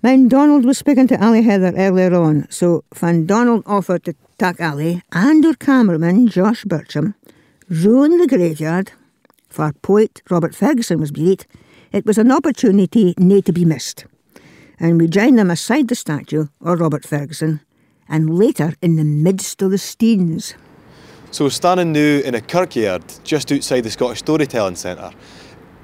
When 0.00 0.28
Donald 0.28 0.64
was 0.64 0.78
speaking 0.78 1.08
to 1.08 1.24
Ali 1.24 1.42
Heather 1.42 1.72
earlier 1.76 2.14
on, 2.14 2.46
so 2.50 2.84
when 3.00 3.26
Donald 3.26 3.64
offered 3.66 4.04
to 4.04 4.14
take 4.38 4.60
Ali 4.60 5.02
and 5.12 5.42
her 5.44 5.54
cameraman, 5.54 6.28
Josh 6.28 6.64
Bircham, 6.64 7.14
round 7.68 8.20
the 8.20 8.28
graveyard, 8.28 8.92
for 9.48 9.72
poet 9.72 10.22
Robert 10.30 10.54
Fergusson 10.54 11.00
was 11.00 11.10
beat, 11.10 11.46
it 11.90 12.06
was 12.06 12.18
an 12.18 12.30
opportunity 12.30 13.14
nae 13.18 13.40
to 13.40 13.52
be 13.52 13.64
missed. 13.64 14.06
And 14.78 15.00
we 15.00 15.08
joined 15.08 15.38
them 15.38 15.50
aside 15.50 15.88
the 15.88 15.96
statue 15.96 16.46
of 16.60 16.80
Robert 16.80 17.02
Fergusson, 17.02 17.60
and 18.08 18.38
later 18.38 18.74
in 18.80 18.96
the 18.96 19.04
midst 19.04 19.60
of 19.62 19.70
the 19.70 19.76
Steens. 19.76 20.54
So 21.30 21.44
we're 21.44 21.50
standing 21.50 21.92
now 21.92 22.20
in 22.24 22.34
a 22.34 22.40
kirkyard 22.40 23.02
just 23.24 23.52
outside 23.52 23.82
the 23.82 23.90
Scottish 23.90 24.20
Storytelling 24.20 24.76
Centre. 24.76 25.10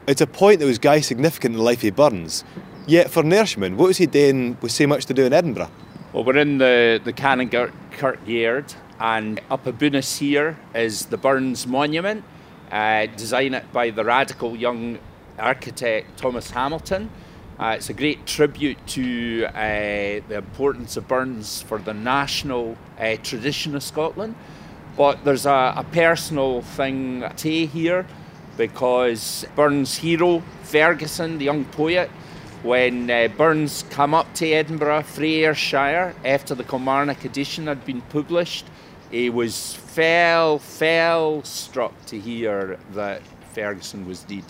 It's 0.06 0.20
a 0.20 0.26
point 0.26 0.60
that 0.60 0.66
was 0.66 0.78
guy 0.78 1.00
significant 1.00 1.54
in 1.54 1.58
the 1.58 1.64
life 1.64 1.82
of 1.82 1.96
Burns. 1.96 2.44
Yet 2.86 3.10
for 3.10 3.20
an 3.20 3.30
Ayrshireman, 3.30 3.76
what 3.76 3.86
was 3.86 3.96
he 3.96 4.04
doing 4.04 4.58
with 4.60 4.70
so 4.70 4.86
much 4.86 5.06
to 5.06 5.14
do 5.14 5.24
in 5.24 5.32
Edinburgh? 5.32 5.70
Well, 6.12 6.24
we're 6.24 6.36
in 6.36 6.58
the, 6.58 7.00
the 7.02 7.14
Canongate 7.14 7.72
Kirkyard, 7.92 8.74
and 9.00 9.40
up 9.50 9.66
above 9.66 9.94
us 9.94 10.18
here 10.18 10.58
is 10.74 11.06
the 11.06 11.16
Burns 11.16 11.66
Monument, 11.66 12.22
uh, 12.70 13.06
designed 13.16 13.62
by 13.72 13.88
the 13.88 14.04
radical 14.04 14.54
young 14.54 14.98
architect 15.38 16.18
Thomas 16.18 16.50
Hamilton. 16.50 17.08
Uh, 17.58 17.76
it's 17.78 17.88
a 17.88 17.94
great 17.94 18.26
tribute 18.26 18.86
to 18.88 19.46
uh, 19.54 20.20
the 20.28 20.36
importance 20.36 20.98
of 20.98 21.08
Burns 21.08 21.62
for 21.62 21.78
the 21.78 21.94
national 21.94 22.76
uh, 22.98 23.16
tradition 23.22 23.74
of 23.74 23.82
Scotland. 23.82 24.34
But 24.98 25.24
there's 25.24 25.46
a, 25.46 25.72
a 25.78 25.86
personal 25.92 26.60
thing 26.60 27.24
to 27.36 27.66
here 27.66 28.06
because 28.56 29.46
Burns' 29.56 29.96
hero, 29.96 30.42
Fergusson, 30.62 31.38
the 31.38 31.44
young 31.44 31.64
poet, 31.66 32.10
when 32.62 33.10
uh, 33.10 33.28
Burns 33.36 33.84
came 33.90 34.14
up 34.14 34.32
to 34.34 34.48
Edinburgh, 34.48 35.04
Ayrshire, 35.18 36.14
after 36.24 36.54
the 36.54 36.64
Kilmarnock 36.64 37.24
edition 37.24 37.66
had 37.66 37.84
been 37.84 38.00
published, 38.02 38.66
he 39.10 39.28
was 39.28 39.74
fell, 39.74 40.58
fell 40.58 41.42
struck 41.44 41.92
to 42.06 42.18
hear 42.18 42.78
that 42.92 43.22
Fergusson 43.54 44.06
was 44.06 44.22
dead. 44.22 44.44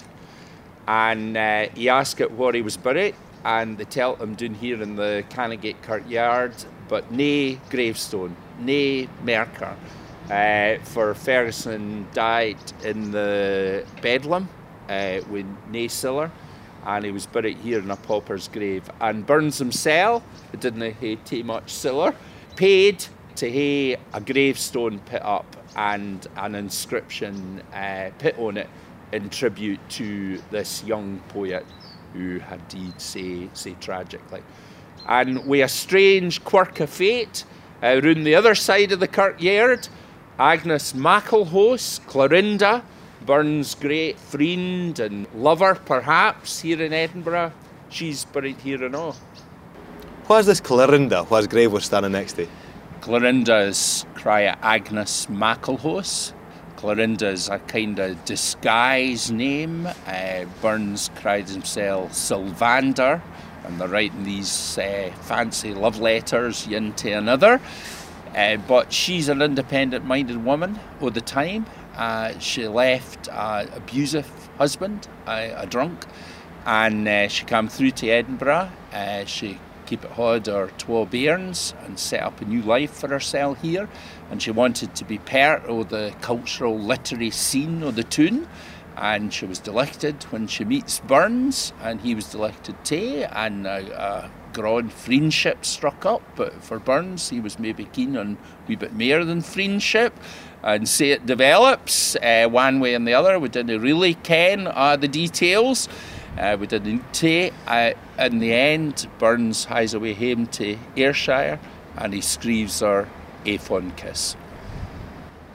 And 0.87 1.37
uh, 1.37 1.69
he 1.75 1.89
asked 1.89 2.21
it 2.21 2.31
where 2.33 2.53
he 2.53 2.63
was 2.63 2.77
buried, 2.77 3.15
and 3.45 3.77
they 3.77 3.85
tell 3.85 4.17
him 4.17 4.35
down 4.35 4.55
here 4.55 4.81
in 4.81 4.97
the 4.97 5.25
Canongate 5.31 5.83
Kirkyard, 5.83 6.55
but 6.89 7.11
nae 7.11 7.59
gravestone, 7.71 8.37
nae 8.61 9.09
marker. 9.23 9.77
Uh, 10.31 10.79
for 10.85 11.12
Fergusson 11.12 12.11
died 12.14 12.57
in 12.83 13.11
the 13.11 13.85
Bedlam 14.01 14.49
uh, 14.89 15.20
with 15.29 15.47
nae 15.70 15.87
siller, 15.87 16.31
and 16.87 17.05
he 17.05 17.11
was 17.11 17.27
buried 17.27 17.59
here 17.59 17.79
in 17.79 17.91
a 17.91 17.97
pauper's 17.97 18.49
grave. 18.49 18.89
And 19.01 19.27
Burns 19.27 19.59
himself, 19.59 20.22
who 20.51 20.59
didn't 20.59 20.93
have 20.93 21.25
too 21.25 21.45
much 21.45 21.70
siller, 21.70 22.14
paid 22.57 23.05
to 23.37 23.51
have 23.51 24.01
a 24.14 24.20
gravestone 24.20 24.99
put 25.01 25.20
up 25.22 25.57
and 25.77 26.27
an 26.37 26.55
inscription 26.55 27.61
uh, 27.75 28.11
put 28.18 28.39
on 28.39 28.57
it 28.57 28.68
in 29.12 29.29
tribute 29.29 29.81
to 29.91 30.41
this 30.51 30.83
young 30.85 31.20
poet 31.29 31.66
who 32.14 32.39
had 32.39 32.66
died 32.68 33.01
so, 33.01 33.49
so 33.53 33.75
tragically. 33.75 34.43
And 35.07 35.47
with 35.47 35.64
a 35.64 35.68
strange 35.68 36.43
quirk 36.45 36.81
of 36.81 36.89
fate, 36.89 37.45
uh, 37.83 38.01
round 38.03 38.27
the 38.27 38.35
other 38.35 38.55
side 38.55 38.93
of 38.93 39.01
the 39.01 39.09
kirkyard, 39.09 39.89
Agnes 40.39 40.95
Maclehose, 40.95 42.05
Clarinda, 42.07 42.82
Burns' 43.24 43.76
great 43.76 44.18
friend 44.18 44.99
and 44.99 45.32
lover, 45.32 45.76
perhaps, 45.76 46.61
here 46.61 46.82
in 46.82 46.93
Edinburgh, 46.93 47.53
she's 47.89 48.24
buried 48.24 48.57
here 48.59 48.85
and 48.85 48.97
all. 48.97 49.16
Where's 50.26 50.47
this 50.47 50.61
Clarinda, 50.61 51.24
whose 51.24 51.47
grave 51.47 51.72
we're 51.72 51.80
standing 51.80 52.12
next 52.12 52.32
to? 52.32 52.49
Clarinda 53.01 53.59
is 53.68 54.07
cry 54.14 54.43
Agnes 54.43 55.26
Maclehose. 55.26 56.32
Clarinda 56.76 57.28
is 57.28 57.49
a 57.49 57.61
kind 57.61 57.99
of 58.01 58.24
disguise 58.24 59.30
name. 59.30 59.87
Uh, 59.87 60.47
Burns 60.61 61.11
cried 61.14 61.49
himself 61.49 62.12
Sylvander, 62.12 63.22
and 63.64 63.80
they're 63.80 63.89
writing 63.89 64.24
these 64.24 64.78
uh, 64.78 65.12
fancy 65.22 65.72
love 65.74 66.01
letters 66.01 66.66
one 66.66 66.93
to 66.95 67.12
another. 67.12 67.61
Uh, 68.35 68.57
but 68.57 68.93
she's 68.93 69.28
an 69.28 69.41
independent 69.41 70.05
minded 70.05 70.45
woman 70.45 70.78
all 71.01 71.11
the 71.11 71.20
time. 71.20 71.66
Uh, 71.97 72.37
she 72.39 72.66
left 72.66 73.28
an 73.28 73.68
abusive 73.74 74.26
husband, 74.59 75.07
a, 75.26 75.66
drunk, 75.66 76.05
and 76.66 77.07
uh, 77.07 77.28
she 77.28 77.45
came 77.45 77.68
through 77.68 77.93
to 77.93 78.09
Edinburgh. 78.09 78.70
Uh, 78.93 79.24
she 79.24 79.59
keep 79.87 80.05
it 80.05 80.11
had 80.12 80.47
her 80.47 80.70
12 80.78 81.11
bairns 81.11 81.74
and 81.85 81.99
set 81.99 82.22
up 82.22 82.41
a 82.41 82.45
new 82.45 82.62
life 82.62 82.91
for 82.91 83.09
herself 83.09 83.61
here. 83.61 83.89
And 84.30 84.43
she 84.43 84.51
wanted 84.51 84.95
to 84.97 85.05
be 85.05 85.18
part 85.18 85.64
of 85.66 85.91
the 85.91 86.14
cultural 86.20 86.78
literary 86.78 87.30
scene 87.30 87.82
of 87.82 87.97
the 87.97 88.05
town. 88.05 88.49
And 88.97 89.32
she 89.32 89.45
was 89.47 89.59
delighted 89.59 90.22
when 90.24 90.47
she 90.47 90.64
meets 90.64 91.01
Burns, 91.01 91.72
and 91.82 92.01
he 92.01 92.14
was 92.14 92.30
delighted 92.30 92.76
too. 92.85 93.26
And 93.32 93.66
a, 93.66 94.01
a 94.01 94.30
grand 94.55 94.93
friendship 94.93 95.67
struck 95.67 96.07
up. 96.07 96.23
But 96.37 96.63
for 96.63 96.79
Burns, 96.79 97.29
he 97.29 97.41
was 97.41 97.59
maybe 97.59 97.85
keen 97.85 98.17
on 98.17 98.39
a 98.39 98.69
wee 98.69 98.77
bit 98.77 98.95
more 98.95 99.25
than 99.25 99.43
friendship. 99.43 100.15
And 100.63 100.89
say 100.89 101.11
it 101.11 101.27
develops 101.27 102.17
uh, 102.17 102.49
one 102.49 102.81
way 102.81 102.95
and 102.95 103.07
the 103.07 103.13
other. 103.13 103.39
We 103.39 103.51
didn't 103.51 103.83
really 103.83 104.15
ken 104.15 104.67
uh, 104.67 104.97
the 104.97 105.09
details. 105.09 105.91
Uh, 106.39 106.57
we 106.59 106.67
didn't 106.67 107.13
take. 107.13 107.53
Uh, 107.67 107.93
in 108.19 108.39
the 108.39 108.55
end, 108.55 109.07
Burns 109.19 109.67
hies 109.67 109.93
away 109.93 110.15
home 110.15 110.47
to 110.47 110.79
Ayrshire 110.97 111.61
and 111.97 112.15
he 112.15 112.21
screeves 112.21 112.81
her 112.81 113.09
a 113.45 113.59
fond 113.59 113.97
kiss. 113.97 114.37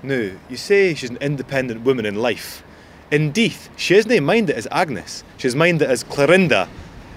Now, 0.03 0.31
you 0.49 0.55
say 0.55 0.93
she's 0.93 1.09
an 1.09 1.17
independent 1.17 1.81
woman 1.81 2.05
in 2.05 2.15
life. 2.15 2.63
Indeed, 3.11 3.55
she 3.75 3.95
isn't 3.95 4.23
mind 4.23 4.49
it 4.49 4.55
as 4.55 4.67
Agnes. 4.71 5.23
She's 5.37 5.55
mind 5.55 5.81
it 5.81 5.89
as 5.89 6.03
Clarinda. 6.03 6.69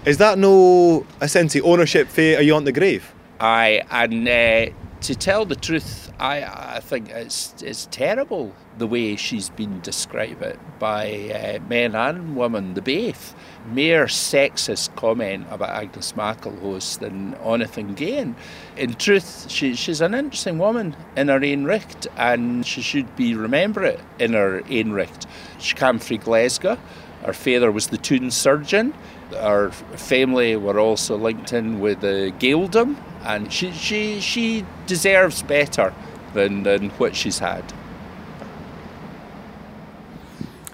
Is 0.04 0.18
that 0.18 0.36
no 0.36 1.06
of 1.20 1.62
ownership 1.62 2.08
for 2.08 2.20
you 2.20 2.56
on 2.56 2.64
the 2.64 2.72
grave? 2.72 3.14
Aye, 3.38 3.82
and 3.88 4.28
uh, 4.28 4.74
to 5.02 5.14
tell 5.14 5.44
the 5.44 5.54
truth, 5.54 6.12
I, 6.18 6.42
I 6.76 6.80
think 6.80 7.08
it's, 7.10 7.54
it's 7.62 7.86
terrible 7.86 8.52
the 8.78 8.88
way 8.88 9.14
she's 9.14 9.48
been 9.48 9.80
described 9.80 10.44
by 10.80 11.30
uh, 11.30 11.68
men 11.68 11.94
and 11.94 12.36
women, 12.36 12.74
the 12.74 12.82
both. 12.82 13.36
Mere 13.64 14.06
sexist 14.06 14.96
comment 14.96 15.46
about 15.50 15.70
Agnes 15.70 16.14
Maclehose 16.14 16.98
than 16.98 17.36
anything 17.36 17.94
gain. 17.94 18.34
In 18.76 18.94
truth, 18.94 19.48
she, 19.48 19.76
she's 19.76 20.00
an 20.00 20.14
interesting 20.14 20.58
woman 20.58 20.96
in 21.16 21.28
her 21.28 21.44
own 21.44 21.64
right, 21.64 22.06
and 22.16 22.66
she 22.66 22.82
should 22.82 23.14
be 23.14 23.36
remembered 23.36 24.00
in 24.18 24.32
her 24.32 24.62
own 24.68 24.92
right. 24.92 25.26
She 25.60 25.76
came 25.76 26.00
from 26.00 26.16
Glasgow. 26.16 26.76
Her 27.24 27.32
father 27.32 27.70
was 27.70 27.86
the 27.86 27.98
toon 27.98 28.32
surgeon. 28.32 28.94
Our 29.34 29.70
family 29.70 30.56
were 30.56 30.78
also 30.78 31.16
linked 31.16 31.52
in 31.52 31.80
with 31.80 32.00
the 32.00 32.32
Gaeldom, 32.38 32.96
and 33.22 33.52
she, 33.52 33.72
she, 33.72 34.20
she 34.20 34.64
deserves 34.86 35.42
better 35.42 35.94
than, 36.34 36.62
than 36.62 36.90
what 36.90 37.14
she's 37.14 37.38
had. 37.38 37.72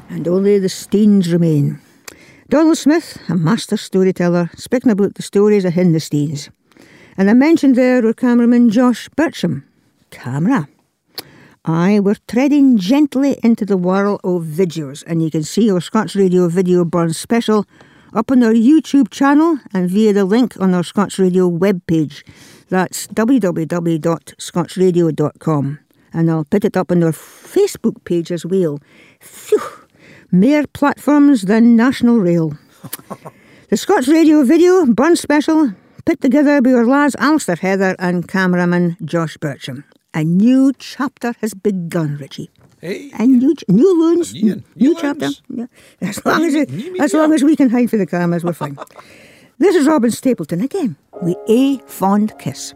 And 0.09 0.27
only 0.27 0.59
the 0.59 0.69
Steens 0.69 1.31
remain. 1.31 1.81
Donald 2.49 2.79
Smith, 2.79 3.19
a 3.29 3.35
master 3.35 3.77
storyteller, 3.77 4.51
speaking 4.57 4.91
about 4.91 5.15
the 5.15 5.23
stories 5.23 5.65
of 5.65 5.75
him 5.75 5.93
the 5.93 5.99
Steens. 5.99 6.49
And 7.19 7.29
I 7.29 7.35
mentioned 7.35 7.77
there 7.77 8.07
our 8.07 8.15
cameraman 8.15 8.71
Josh 8.71 9.09
Bircham. 9.11 9.65
Camera. 10.11 10.69
Aye, 11.65 12.01
we're 12.01 12.17
treading 12.27 12.79
gently 12.79 13.39
into 13.43 13.67
the 13.67 13.77
world 13.77 14.21
of 14.25 14.45
videos, 14.45 15.05
and 15.07 15.23
you 15.23 15.31
can 15.31 15.43
see 15.43 15.71
our 15.71 15.83
Scots 15.83 16.17
Radio 16.17 16.49
Video 16.49 16.85
Burn 16.85 17.13
special 17.13 17.67
up 18.15 18.31
on 18.31 18.43
our 18.43 18.53
YouTube 18.53 19.11
channel 19.11 19.59
and 19.73 19.91
via 19.91 20.13
the 20.13 20.25
link 20.25 20.57
on 20.61 20.75
our 20.75 20.85
Scots 20.85 21.19
Radio 21.19 21.51
webpage. 21.51 22.23
That's 22.69 23.07
www.scotsradio.com. 23.09 25.79
And 26.13 26.31
I'll 26.31 26.45
put 26.45 26.65
it 26.65 26.77
up 26.77 26.91
on 26.91 27.03
our 27.03 27.13
Facebook 27.13 28.05
page 28.05 28.31
as 28.33 28.47
well. 28.47 28.79
Phew, 29.21 29.61
more 30.31 30.65
platforms 30.73 31.43
than 31.43 31.77
National 31.77 32.19
Rail. 32.19 32.53
the 33.69 33.77
Scots 33.77 34.09
Radio 34.09 34.43
video, 34.43 34.87
Burn 34.87 35.15
Special, 35.17 35.73
put 36.05 36.21
together 36.21 36.61
by 36.63 36.73
our 36.73 36.87
lads 36.87 37.17
Alistair 37.19 37.57
Heather 37.57 37.97
and 37.99 38.29
cameraman 38.29 38.97
Josh 39.05 39.37
Bertram. 39.37 39.85
A 40.15 40.25
new 40.25 40.73
chapter 40.79 41.35
has 41.41 41.53
begun, 41.55 42.17
Richie. 42.17 42.51
Hey. 42.81 43.11
A 43.19 43.27
new, 43.27 43.55
new 43.69 44.01
loons, 44.01 44.33
New- 44.35 44.43
new, 44.55 44.63
new 44.77 44.95
chapter. 45.01 45.31
Yeah. 45.49 45.67
As 46.01 46.25
long 46.25 46.45
as, 46.45 46.55
it, 46.55 46.71
as 47.01 47.13
long 47.13 47.33
as 47.33 47.43
we 47.43 47.57
can 47.57 47.71
hide 47.71 47.91
for 47.91 47.97
the 47.97 48.07
cameras, 48.07 48.45
we're 48.45 48.53
fine. 48.53 48.79
this 49.59 49.75
is 49.75 49.87
Robyn 49.87 50.11
Stapleton 50.13 50.61
again 50.61 50.97
with 51.21 51.37
a 51.49 51.79
fond 51.87 52.39
kiss. 52.39 52.75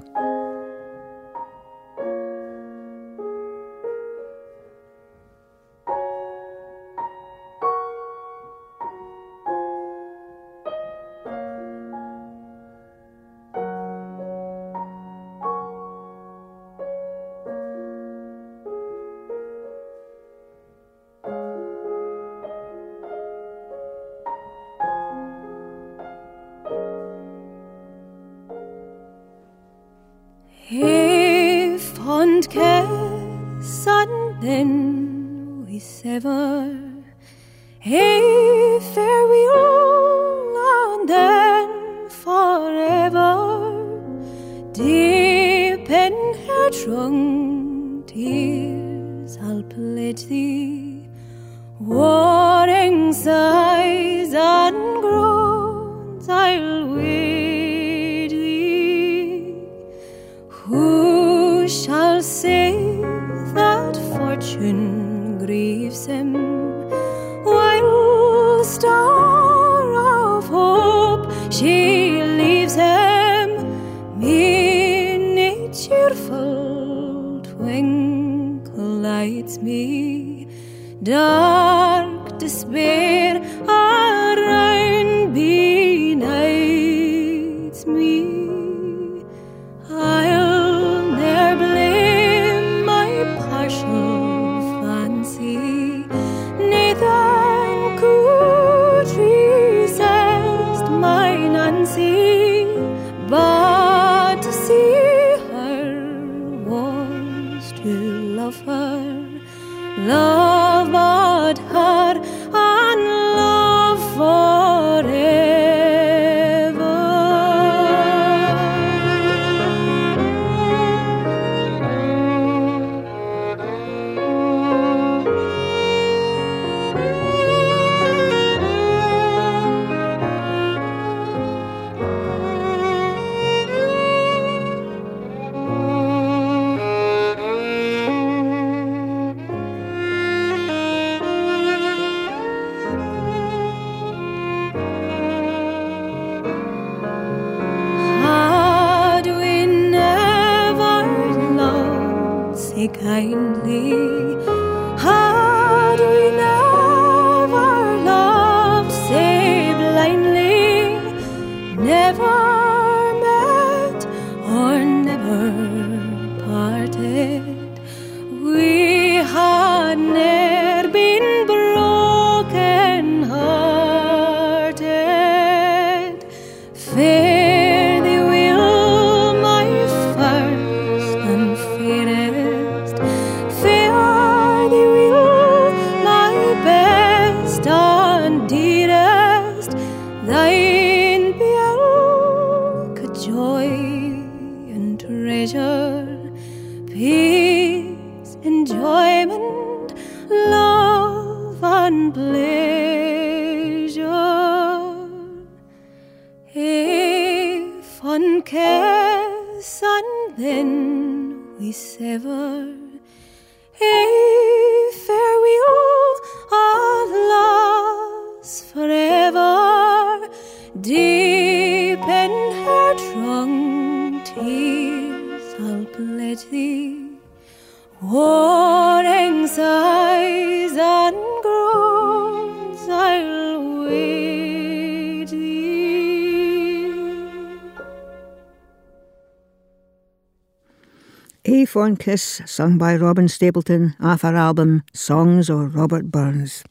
Fond 241.73 241.99
Kiss, 241.99 242.43
sung 242.45 242.77
by 242.77 242.97
Robyn 242.97 243.29
Stapleton 243.29 243.97
off 243.99 244.21
her 244.21 244.37
album 244.37 244.83
Songs 244.93 245.49
of 245.49 245.75
Robert 245.75 246.13
Burns. 246.13 246.63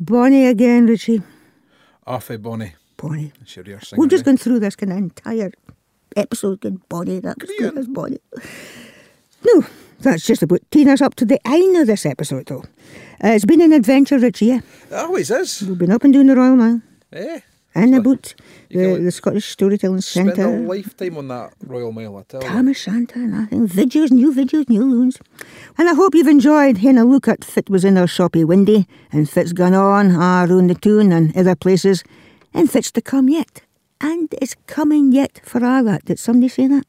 Bonnie 0.00 0.46
again, 0.46 0.86
Richie. 0.86 1.22
Off 2.08 2.28
a 2.30 2.36
Bonnie. 2.36 2.74
Bonnie. 2.96 3.30
It's 3.40 3.54
your 3.54 3.64
ear 3.68 3.80
singing. 3.80 4.00
We've 4.00 4.10
just 4.10 4.22
eh? 4.22 4.24
gone 4.24 4.36
through 4.36 4.58
this 4.58 4.74
kind 4.74 4.90
of 4.90 4.98
entire 4.98 5.52
episode 6.16 6.60
going 6.60 6.82
Bonnie, 6.88 7.20
that 7.20 7.40
was 7.40 7.52
good 7.56 7.78
as 7.78 7.86
Bonnie. 7.86 8.18
No, 9.44 9.64
that's 10.00 10.26
just 10.26 10.42
about 10.42 10.62
teeing 10.72 10.88
us 10.88 11.00
up 11.00 11.14
to 11.14 11.24
the 11.24 11.38
end 11.46 11.76
of 11.76 11.86
this 11.86 12.04
episode, 12.04 12.46
though. 12.46 12.64
Uh, 13.22 13.28
it's 13.28 13.44
been 13.44 13.60
an 13.60 13.72
adventure, 13.72 14.18
Richie. 14.18 14.50
It 14.50 14.64
always 14.92 15.30
is. 15.30 15.62
We've 15.62 15.78
been 15.78 15.92
up 15.92 16.02
and 16.02 16.12
doing 16.12 16.26
the 16.26 16.34
Royal 16.34 16.56
Mile, 16.56 16.82
Eh? 17.12 17.38
And 17.76 17.94
about 17.94 18.34
You 18.70 18.96
the, 18.96 19.02
the 19.04 19.10
Scottish 19.10 19.46
Storytelling 19.46 20.00
Spend 20.00 20.30
a 20.30 20.34
Centre. 20.34 20.58
lifetime 20.66 21.18
on 21.18 21.28
that 21.28 21.52
Royal 21.64 21.92
Mail, 21.92 22.16
I 22.16 22.22
tell 22.22 22.42
you. 22.42 22.48
Tam 22.48 22.68
O'Shanter 22.68 23.20
and 23.20 23.36
I 23.36 23.44
think 23.46 23.70
videos, 23.70 24.10
new 24.10 24.32
videos, 24.32 24.68
new 24.68 24.82
loons. 24.82 25.18
And 25.78 25.88
I 25.88 25.94
hope 25.94 26.14
you've 26.14 26.26
enjoyed 26.26 26.78
having 26.78 26.98
a 26.98 27.04
look 27.04 27.28
at 27.28 27.44
Fit 27.44 27.68
was 27.68 27.84
in 27.84 27.98
our 27.98 28.06
shoppy 28.06 28.44
windy 28.44 28.86
and 29.12 29.28
Fit's 29.28 29.52
gone 29.52 29.74
on 29.74 30.16
ah, 30.16 30.44
around 30.44 30.68
the 30.70 30.74
tune 30.74 31.12
and 31.12 31.36
other 31.36 31.54
places 31.54 32.02
and 32.54 32.70
Fit's 32.70 32.90
to 32.92 33.02
come 33.02 33.28
yet. 33.28 33.62
And 34.00 34.34
it's 34.40 34.56
coming 34.66 35.12
yet 35.12 35.40
for 35.44 35.64
all 35.64 35.84
that. 35.84 36.04
Did 36.04 36.18
somebody 36.18 36.48
say 36.48 36.66
that? 36.66 36.84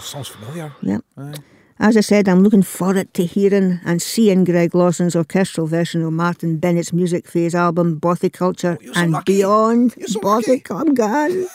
Sounds 0.00 0.28
familiar. 0.28 0.72
Yep. 0.82 1.04
Aye. 1.16 1.34
As 1.78 1.94
I 1.96 2.00
said, 2.00 2.26
I'm 2.26 2.42
looking 2.42 2.62
forward 2.62 3.12
to 3.14 3.26
hearing 3.26 3.80
and 3.84 4.00
seeing 4.00 4.44
Greg 4.44 4.74
Lawson's 4.74 5.14
orchestral 5.14 5.66
version 5.66 6.02
of 6.02 6.12
Martyn 6.12 6.56
Bennett's 6.56 6.92
music 6.92 7.28
for 7.28 7.38
his 7.38 7.54
album 7.54 7.98
Bothy 7.98 8.32
Culture 8.32 8.78
you're 8.80 8.94
so 8.94 9.00
and 9.00 9.12
lucky. 9.12 9.34
Beyond. 9.34 9.94
You're 9.98 10.08
so. 10.08 10.20
Bothic, 10.20 10.70
I'm 10.70 10.94
gone. 10.94 11.46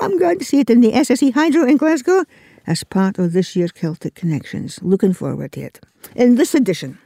I'm 0.00 0.18
going 0.18 0.40
to 0.40 0.44
see 0.44 0.60
it 0.60 0.68
in 0.70 0.80
the 0.80 0.90
SSE 0.90 1.32
Hydro 1.32 1.64
in 1.64 1.76
Glasgow 1.76 2.24
as 2.66 2.82
part 2.82 3.18
of 3.18 3.32
this 3.32 3.54
year's 3.54 3.70
Celtic 3.70 4.16
Connections. 4.16 4.80
Looking 4.82 5.12
forward 5.12 5.52
to 5.52 5.60
it. 5.60 5.80
In 6.16 6.34
this 6.34 6.56
edition, 6.56 6.98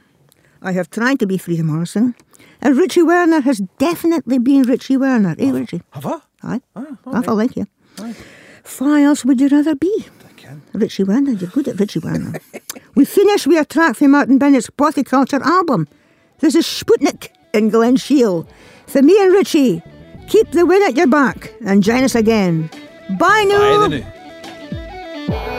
I 0.63 0.71
have 0.71 0.89
tried 0.89 1.19
to 1.19 1.27
be 1.27 1.37
Frieda 1.37 1.63
Morrison, 1.63 2.15
and 2.61 2.75
Richie 2.75 3.03
Werner 3.03 3.41
has 3.41 3.59
definitely 3.77 4.39
been 4.39 4.63
Richie 4.63 4.97
Werner. 4.97 5.35
Eh, 5.37 5.51
Richie? 5.51 5.83
Have 5.91 6.07
I? 6.07 6.19
Aye. 6.41 6.61
Ah, 6.75 6.97
I 7.05 7.21
feel 7.21 7.35
like 7.35 7.55
you. 7.55 7.67
Why 8.79 9.03
else 9.03 9.23
would 9.23 9.39
you 9.39 9.47
rather 9.47 9.75
be? 9.75 10.07
Can. 10.47 10.61
Richie 10.73 11.03
Werner, 11.03 11.31
you're 11.31 11.49
good 11.49 11.67
at 11.67 11.79
Richie 11.79 11.99
Werner. 11.99 12.39
we 12.95 13.03
finish 13.03 13.45
with 13.45 13.59
a 13.59 13.65
track 13.65 13.97
from 13.97 14.11
Martyn 14.11 14.37
Bennett's 14.37 14.69
Bothy 14.69 15.05
Culture 15.05 15.41
album. 15.43 15.87
This 16.39 16.55
is 16.55 16.65
Sputnik 16.65 17.29
in 17.53 17.69
Glen 17.69 17.97
Shiel. 17.97 18.47
For 18.85 19.01
me 19.01 19.21
and 19.21 19.33
Richie, 19.33 19.81
keep 20.27 20.51
the 20.51 20.65
wind 20.65 20.83
at 20.85 20.95
your 20.95 21.07
back 21.07 21.53
and 21.65 21.83
join 21.83 22.03
us 22.03 22.15
again. 22.15 22.69
Bye 23.19 23.45
now. 23.47 23.89
Aye, 25.29 25.56